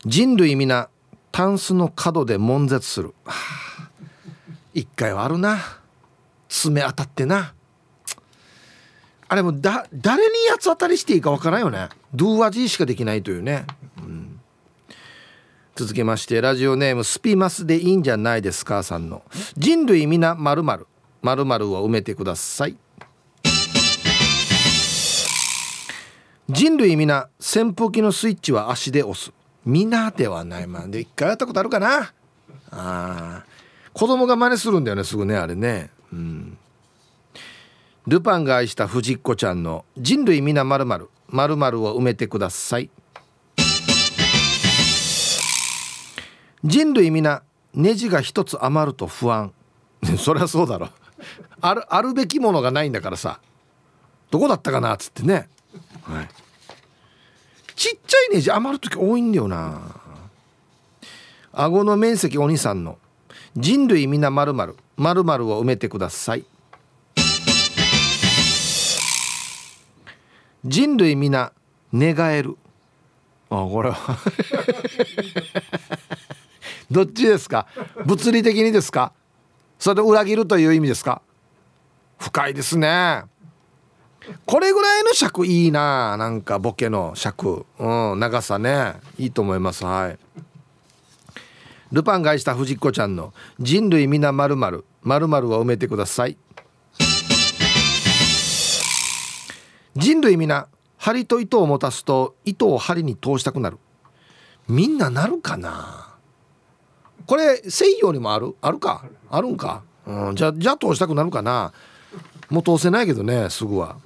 [0.07, 0.91] 人類皆
[1.33, 3.91] タンスの角で悶絶する、はあ、
[4.75, 5.59] 一回はあるな。
[6.49, 7.55] 爪当たってな。
[9.27, 11.89] あれもだ誰に八つ当たりしていいかわからんよね。
[12.15, 13.67] ドゥーワジーしかできないというね。
[15.75, 19.23] 続けましてラジオネームスピマスでいいんじゃないですかさんの。
[19.57, 20.87] 人類皆まるまる
[21.23, 22.77] まるを埋めてください。
[26.49, 29.33] 人類皆扇風機のスイッチは足で押す。
[29.65, 32.13] 皆ではないまで一回やったことあるかな。
[32.71, 33.45] あ
[33.93, 35.91] 子供が真似するんだよねすぐねあれね。
[36.13, 36.59] うん。
[38.07, 41.09] ルパンが愛した藤子ちゃんの人類皆まるまる
[41.57, 42.91] まるを埋めてください。
[46.63, 47.43] 人類皆
[47.75, 49.53] ネジが一つ余ると不安。
[50.19, 50.91] そりゃそうだろ。
[51.61, 53.41] あるあるべきものがないんだからさ。
[54.31, 55.49] どこだったかなっつってね、
[56.03, 56.29] はい、
[57.85, 59.79] ちっちゃいネジ余る時多いんだよな。
[61.53, 62.97] 顎の面積お兄さんの。
[63.55, 66.47] 人類皆まるまるまるを埋めてください。
[70.65, 71.53] 人類皆
[71.93, 72.57] 寝返る。
[73.51, 74.17] あこれは。
[76.91, 77.67] どっちですか？
[78.07, 79.13] 物理的にですか？
[79.79, 81.21] それで裏切るという意味ですか？
[82.19, 83.25] 深いですね。
[84.47, 88.95] これぐらいの尺いいななんかボケの尺、うん、長さね。
[89.19, 90.19] いいと思いますはい。
[91.93, 96.37] ルパンが愛した藤子ちゃんの「人類皆まるまるまるを埋めてください。
[99.95, 100.67] 人類皆
[100.97, 103.79] 針と糸を持たすと糸を針に通したくなる。
[104.67, 106.17] みんななるかな？
[107.27, 108.57] これ西洋にもある？
[108.61, 109.05] あるか？
[109.31, 111.73] あるんか、うん、じゃじゃあ通したくなるかな？
[112.51, 113.97] もう通せないけどねすぐは。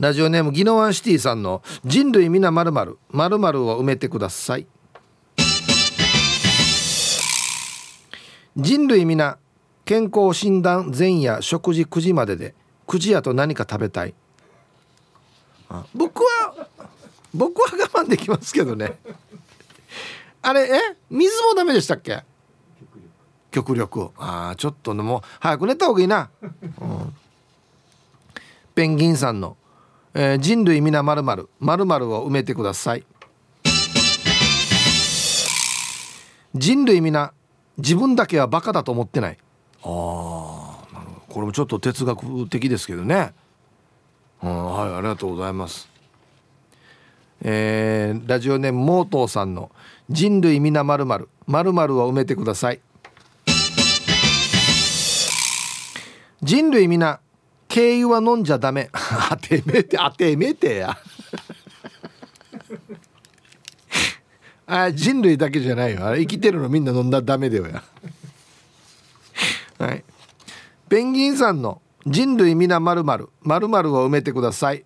[0.00, 4.66] ラジオネームギノワンシティさんの「人類皆まるまるまるを埋めてください」
[8.56, 9.38] 人類皆
[9.84, 12.54] 健康診断前夜食事9時までで
[12.86, 14.14] 9時やと何か食べたい。
[15.94, 16.68] 僕は
[17.32, 18.98] 僕は我慢できますけどね。
[20.42, 20.80] あれえ？
[21.10, 22.22] 水もダメでしたっけ？
[23.54, 26.50] 極力ああちょっともう早く寝た方がいいな、うん、
[28.74, 29.56] ペンギンさんの、
[30.12, 33.04] えー、人類皆まるまるまるを埋めてください。
[36.52, 37.32] 人類皆
[37.78, 39.38] 自分だけはバカだと思ってない。
[39.84, 40.98] ああ
[41.28, 43.32] これもちょっと哲学的ですけどね、
[44.42, 45.88] うん、はいありがとうございます。
[47.42, 49.70] えー、ラジオネームモートーさんの
[50.10, 52.80] 「人類皆まるまるまるを埋めてください。
[56.44, 57.20] 人類皆
[57.68, 58.90] 軽油は飲んじゃダメ。
[58.92, 60.94] あてめてあてめてや。
[64.66, 66.04] あ人類だけじゃないよ。
[66.06, 67.82] あれ生きてるのみんな飲んだらダメだよや。
[69.78, 70.04] はい。
[70.90, 74.84] ペンギンさんの人類皆まるまるまるを埋めてください。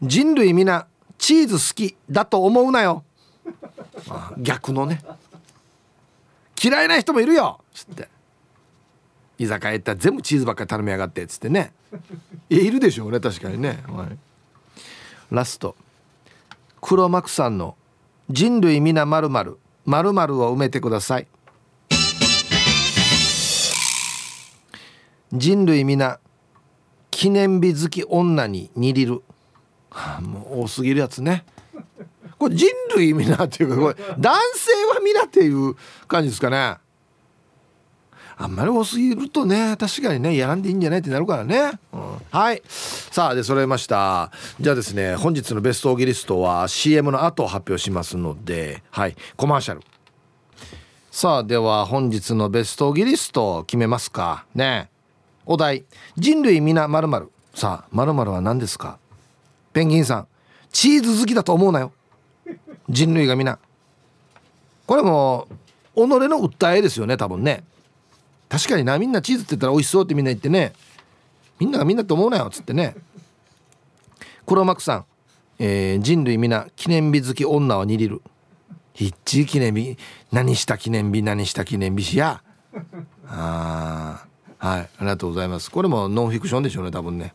[0.00, 0.86] 人類皆
[1.18, 3.04] チーズ好きだと思うなよ。
[4.38, 5.02] 逆のね。
[6.64, 7.60] 嫌いな人もいるよ。
[7.74, 8.08] つって。
[9.38, 11.74] 居酒屋行ったら全部チーズばっかり頼みやがってっつってね。
[12.48, 14.18] いるでしょうね確かにね、はい、
[15.30, 15.76] ラスト。
[16.80, 17.76] 黒幕さんの
[18.30, 21.26] 「人類皆まるまるまるを埋めてください。
[25.32, 26.20] 人類皆
[27.10, 29.22] 記念日好き女に似りる、
[29.90, 31.44] はあ、もう多すぎるやつね。
[32.38, 35.74] これ人類皆っていうかこれ男性は皆っていう
[36.06, 36.76] 感じですかね。
[38.36, 42.62] あんまり多すぎるとね確かにねやらんでいいんじゃないってなるからね、うん、はい。
[42.66, 44.32] さあで揃えました。
[44.58, 49.16] じゃあですね本日のベストオギリストは CM の後発表しますのではい。
[49.36, 49.82] コマーシャル。
[51.12, 54.46] さあでは本日のベストオギリスト決めますか。
[54.52, 54.90] ね。
[55.46, 55.84] お題。
[56.16, 57.08] 人類皆まる
[57.54, 58.98] さあまるは何ですか？
[59.72, 60.26] ペンギンさん。
[60.72, 61.92] チーズ好きだと思うなよ。
[62.88, 63.58] 人類が皆。
[64.86, 65.48] これも
[65.94, 67.64] 己の訴えですよね多分ね。
[68.48, 70.72] 確かになみんなチーズって言ったら美味しそうってみんな言ってね。
[71.58, 72.94] みんながみんなと思うなよっつってね。
[74.46, 75.04] 黒幕さん、
[75.58, 78.20] えー、人類皆記念日好き女はにりる
[78.94, 79.96] 一致記念日。
[80.30, 82.42] 何した記念日何した記念日しや。
[83.26, 84.26] あ
[84.58, 85.70] はいありがとうございます。
[85.70, 87.34] これもノンフィクションでしょうね多分ね。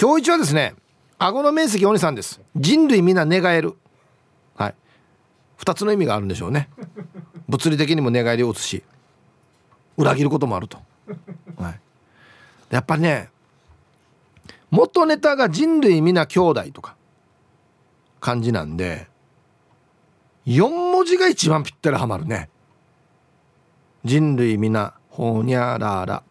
[0.00, 0.74] 今日一はですね
[1.18, 2.40] 顎の面積お兄さんです。
[2.56, 3.76] 人類皆願える。
[5.58, 6.68] 2つの意味があるんでしょうね。
[7.48, 8.82] 物理的にも願いを打つし
[9.96, 10.78] 裏切ることもあると、
[11.58, 11.80] はい、
[12.70, 13.28] やっぱりね
[14.70, 16.96] 元ネタが人類皆兄弟とか
[18.20, 19.06] 感じなんで
[20.46, 22.48] 4文字が一番ぴったりはまるね。
[24.04, 26.22] 人類皆ほにゃらら。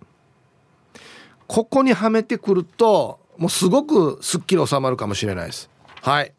[1.47, 5.69] ここにはめてくるともうすごくすっきり収まるかもしれないです。
[6.01, 6.33] はい。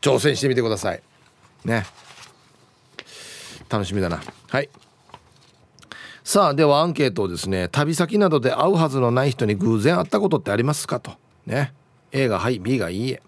[0.00, 1.02] 挑戦してみてください。
[1.64, 1.86] ね。
[3.68, 4.20] 楽しみだな。
[4.48, 4.68] はい。
[6.24, 11.12] さあではアンケートをですね旅先などで会うはずのない人に偶然会ったことってありますかと。
[11.46, 11.72] ね。
[12.12, 13.22] A がはい B がいいえ。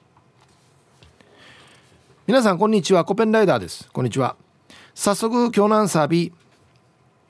[2.26, 3.04] 皆さんこんにちは。
[3.04, 3.88] コペンライダーです。
[3.92, 4.36] こんにちは。
[4.94, 6.32] 早速今日のアンサー B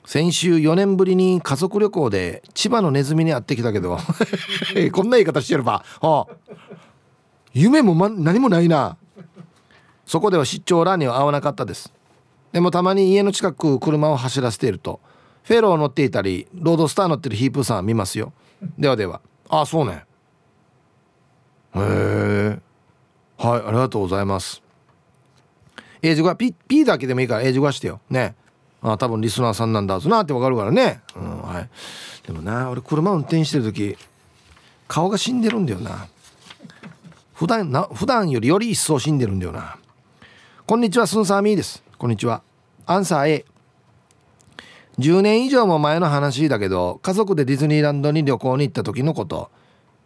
[0.05, 3.97] 先週4年ぶりに家族旅行で千葉のネズミに会ってきたけど。
[4.91, 6.53] こんな言い方してれば、はあ、
[7.53, 8.97] 夢も、ま、何もないな。
[10.05, 11.93] そこでは出張ラーには会わなかったです。
[12.51, 14.99] でもたまに家の近く車を走らせていると
[15.43, 18.33] フェロー乗っていたりロードスター乗ってるヒープさん見ますよ。
[18.77, 19.21] ではでは。
[19.49, 20.05] あそうね。
[21.75, 22.59] へえ
[23.37, 24.61] はいありがとうございます。
[26.01, 27.99] 英語はピピーだけでもいいから英語はしてよ。
[28.09, 28.35] ね。
[28.81, 31.69] あ多分リスナーさんなんだぞなってわかるからね、うん、はい。
[32.25, 33.95] でもな俺車運転してる時
[34.87, 36.07] 顔が死んでるんだよな。
[37.33, 39.77] 普段な普段よりより一層死んでるんだよな。
[40.67, 41.83] こんにちはスンサーミーです。
[42.01, 42.41] こんにちは。
[42.87, 43.45] アンサー A
[44.97, 49.51] 10年以上も前の話だけど家族でディズニーランドに旅行に行った時のこと。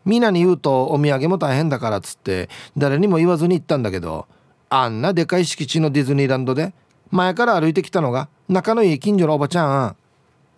[0.04, 4.28] みんなに言うとお土産も大変だからっつって誰にも言わずに行ったんだけど
[4.70, 6.74] あんなでかい敷地のディズニーランドで
[7.12, 9.96] 前から歩いてきたのが仲のいい近所のおばちゃん。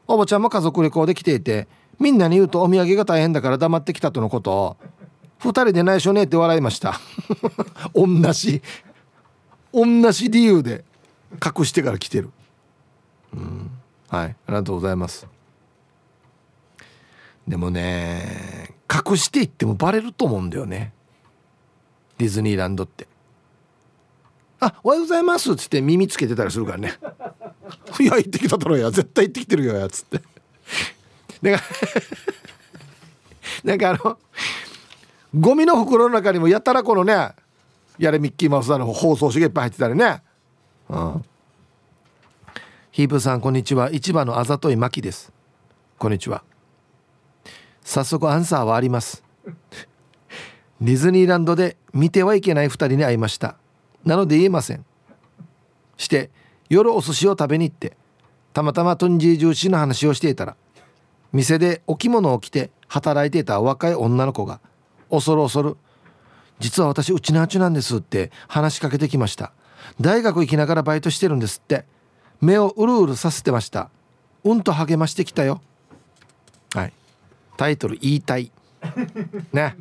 [0.08, 1.68] おばちゃんも家族旅行で来ていて
[2.00, 4.52] みんなに言うとお土産が大変だから黙ってきたとのこと。
[4.52, 4.78] を
[5.42, 7.00] 2人で内緒ねえって笑いました。
[7.94, 8.64] 同じ。
[9.72, 10.84] 同じ理由で。
[11.34, 12.30] 隠してから来てる。
[13.34, 13.72] うん。
[14.10, 14.28] はい。
[14.28, 15.28] ありがとうございます。
[17.48, 20.92] でもね隠していってもバレると思うんだよね。
[22.18, 23.08] ディズニーランドって
[24.60, 26.94] 「あおはようございます」っつって耳つけてたりするからね
[28.00, 30.22] 「いや行ってきただろうや絶対行ってきてるよや」つって。
[31.42, 31.64] だか
[33.64, 34.18] なんかあの
[35.36, 37.30] ゴミの袋の中にもやたらこのね
[37.98, 40.22] やれミッキーマウスだの包装紙がいっぱい入ってたりね。
[40.90, 41.26] うん。
[42.92, 43.92] ヒープさんこんにちは。
[43.92, 45.32] 市場のあざといまきです。
[45.98, 46.44] こんにちは。
[47.84, 49.24] 早速アンサーはあります。
[50.82, 53.56] ディズニーランドで見てはいけない2人に会いました。
[54.06, 54.86] なので言えません。
[55.98, 56.30] して
[56.70, 57.98] 夜お寿司を食べに行って
[58.54, 60.56] たまたまトンジージューシーの話をしていたら
[61.34, 64.60] 店でお着物を着て働いていた若い女の子が
[65.10, 65.78] 恐る恐る
[66.60, 69.52] 「実は私うちなちなんです」って話しかけてきました。
[70.00, 71.86] 大学行きながらバイトしてるんですって。
[72.42, 73.90] 目をうるうるさせてました。
[74.44, 75.62] うんと励ましてきたよ。
[76.74, 76.94] はい。
[77.58, 78.52] タイトル言いたい。
[79.52, 79.76] ね。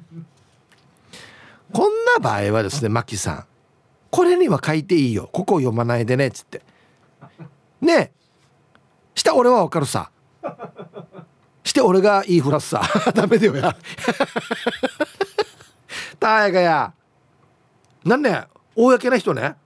[1.72, 3.44] こんな場合はですねマキさん。
[4.11, 5.28] これには書いていいよ。
[5.32, 6.62] ここを読まないでねっつって。
[7.80, 8.11] ねえ。
[9.14, 10.11] した俺はわかるさ。
[11.64, 12.82] して俺が言いふらすさ。
[13.14, 13.76] ダメだよや。
[16.18, 16.92] たやがや。
[18.04, 18.44] なんね
[18.74, 19.57] 公な人ね。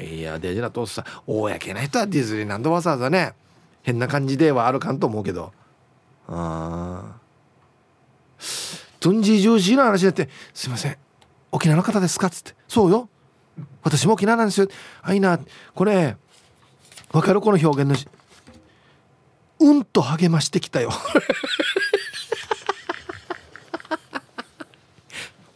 [0.00, 3.34] いやデジナトスさ公な人はディズニーランドわざわざね
[3.82, 5.52] 変な感じではあるかんと思うけど。
[6.28, 7.24] ああ
[9.00, 10.96] トンジージュージーの話になって「すいません
[11.52, 13.08] 沖縄の方ですか?」っつって「そうよ。
[13.82, 14.68] 私も沖縄なんですよ」
[15.02, 15.38] あいいな。
[15.74, 16.16] これ
[17.12, 17.40] わかる？
[17.42, 18.08] この表現のし
[19.60, 20.90] うんと励ましてきたよ。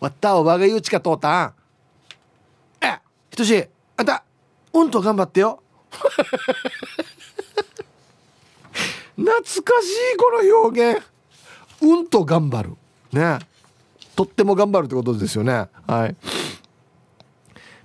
[0.01, 1.55] わったおばが言うちかとうたん。
[2.83, 2.99] え
[3.31, 3.68] ひとし。
[3.99, 4.22] あんた
[4.72, 5.61] うんと頑張ってよ。
[9.16, 11.03] 懐かしいこの表現。
[11.82, 12.76] うんと頑張る。
[13.12, 13.40] ね。
[14.14, 15.66] とっても頑張るってことですよね。
[15.88, 16.16] はい。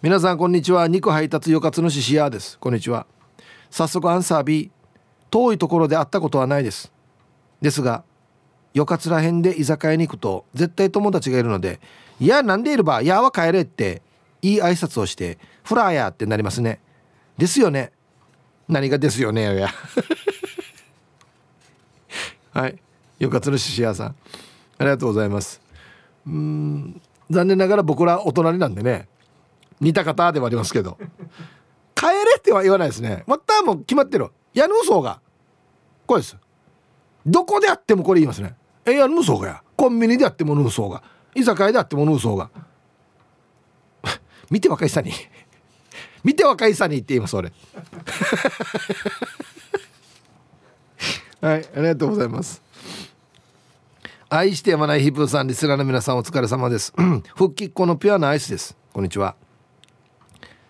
[0.03, 0.87] 皆さんこんにちは。
[0.87, 2.59] 肉配達よかつのししやです。
[2.59, 3.07] こんにちは。
[3.71, 4.69] 早速アンサー B
[5.31, 6.91] 遠いところで会ったことはないです。
[7.59, 8.03] ですが
[8.75, 11.79] よかつらへんで居酒屋に行くと絶対友達がいるので
[12.21, 14.03] 「いやなんでいるばいやは帰れ」って
[14.43, 16.81] いい挨拶をして「フラーや」ってなりますね。
[17.37, 17.91] ですよね。
[18.67, 19.69] 何がですよねや
[22.51, 22.79] はい。
[23.19, 24.07] よかつのししやさん。
[24.07, 24.15] あ
[24.81, 25.61] りがとうございます。
[26.25, 29.09] うん残念ながら僕らお隣なんでね
[29.81, 30.97] 似た方ではありますけど。
[31.95, 33.23] 帰れっては言わないですね。
[33.27, 34.29] またもう決まってる。
[34.53, 35.21] 矢野嘘が。
[36.05, 36.37] これです。
[37.25, 38.55] どこであってもこれ言いますね。
[38.85, 39.63] え矢野嘘がや。
[39.75, 41.03] コンビニであってもヌーソーが。
[41.35, 42.49] 居酒屋であってもヌーソーが。
[44.51, 45.11] 見て若いさに。
[46.23, 47.51] 見て若いさに言っています俺
[51.41, 52.61] はいありがとうございます。
[54.29, 56.93] 愛してやまないヒップさんリスナーの皆さんお疲れ様です。
[57.35, 58.77] 復帰っ子のピュアなアイスです。
[58.93, 59.35] こんにちは。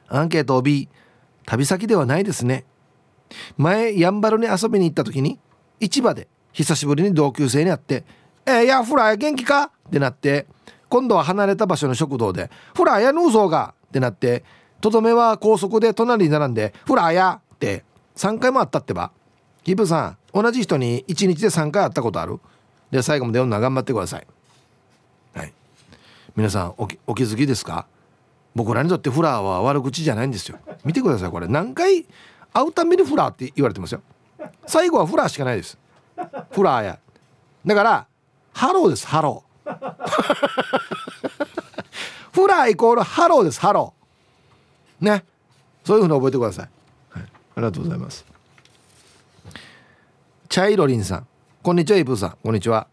[0.10, 0.90] アンケート B
[1.46, 2.66] 旅先ではないですね。
[3.58, 5.40] 前やんばるに遊びに行った時に
[5.80, 8.04] 市場で久しぶりに同級生に会って
[8.46, 10.48] 「えー、いやフラー元気か?」ってなって
[10.90, 14.44] 今度は離れた場所の食堂で「フラーやヌーゾーが」ってなって
[14.84, 17.86] とどめは高速で隣に並んで「フラーや」って
[18.18, 19.12] 3回もあったってば。
[19.64, 22.38] ヒブさん同じ人に1日で3回会ったことある？
[22.92, 24.28] で最後まで読んだ頑張ってください。
[25.34, 25.54] はい。
[26.36, 27.86] 皆さんお気づきですか？
[28.54, 30.58] 僕らにとってフラーは悪口じゃないんですよ。
[30.84, 31.48] 見てくださいこれ。
[31.48, 32.06] 何回
[32.52, 34.02] 会うたびにフラーって言われてますよ。
[34.68, 35.78] 最後はフラーしかないです。
[36.52, 37.00] フラーや。
[37.66, 38.06] だから
[38.52, 39.64] ハローですハロー。
[42.34, 44.03] フラーイコールハローですハロー。
[45.04, 45.24] ね。
[45.84, 46.70] そういうふうに覚えてください、
[47.10, 48.26] はい、ありがとうございます。
[50.50, 51.28] チャイロリンさん。
[51.62, 52.38] こんにちはイブさん。
[52.44, 52.88] こんにちは。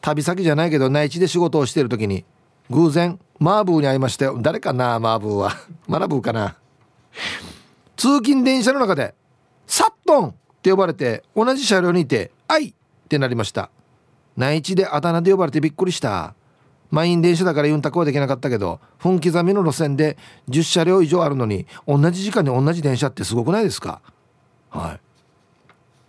[0.00, 2.24] 旅先じゃないけど内地で仕事をしている時に
[2.70, 5.52] 偶然マーブーに会いましたよ誰かなマーブーは。
[5.88, 6.56] マラブーかな。
[7.96, 9.14] 通勤電車の中で
[9.66, 12.74] サットンって呼ばれて同じ車両にいて「あい!」っ
[13.08, 13.70] てなりました。
[14.36, 16.34] 内地であだ名で呼ばれてびっくりした。
[16.90, 20.16] 満員電車だからユンタクはできなかったけど分刻みの路線で
[20.48, 24.00] 10車両以上あるのに同じ時間に同じ電車ってすごくないですか？
[24.70, 25.00] はい。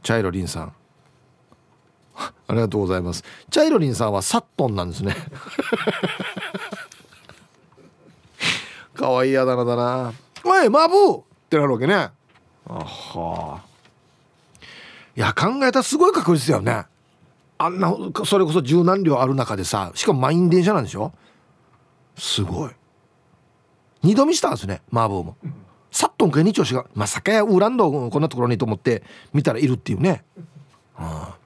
[0.04, 0.74] チャイロリンさん。
[2.16, 3.24] ありがとうございます。
[3.50, 5.16] チャイロリンさんはサットンなんですね。
[8.96, 10.14] かわいいあだ名だな。
[10.44, 11.20] おいマブー!
[11.22, 11.94] ってなるわけね。
[11.96, 12.12] あ
[12.68, 13.60] は。
[13.62, 13.64] あ
[15.16, 16.86] いや考えたらすごい確率だよね。
[17.58, 17.96] あんな
[18.26, 21.14] それこそ十何両ある中でさしかも満員電車なんでしょ？
[22.18, 22.72] すごい。
[24.04, 25.38] 二度見したんですね麻婆も。
[25.92, 29.04] さっとんか二丁しがまさかやウランドこんなところにと思って
[29.34, 30.26] 見たらいるっていうね、
[30.94, 31.45] はあ。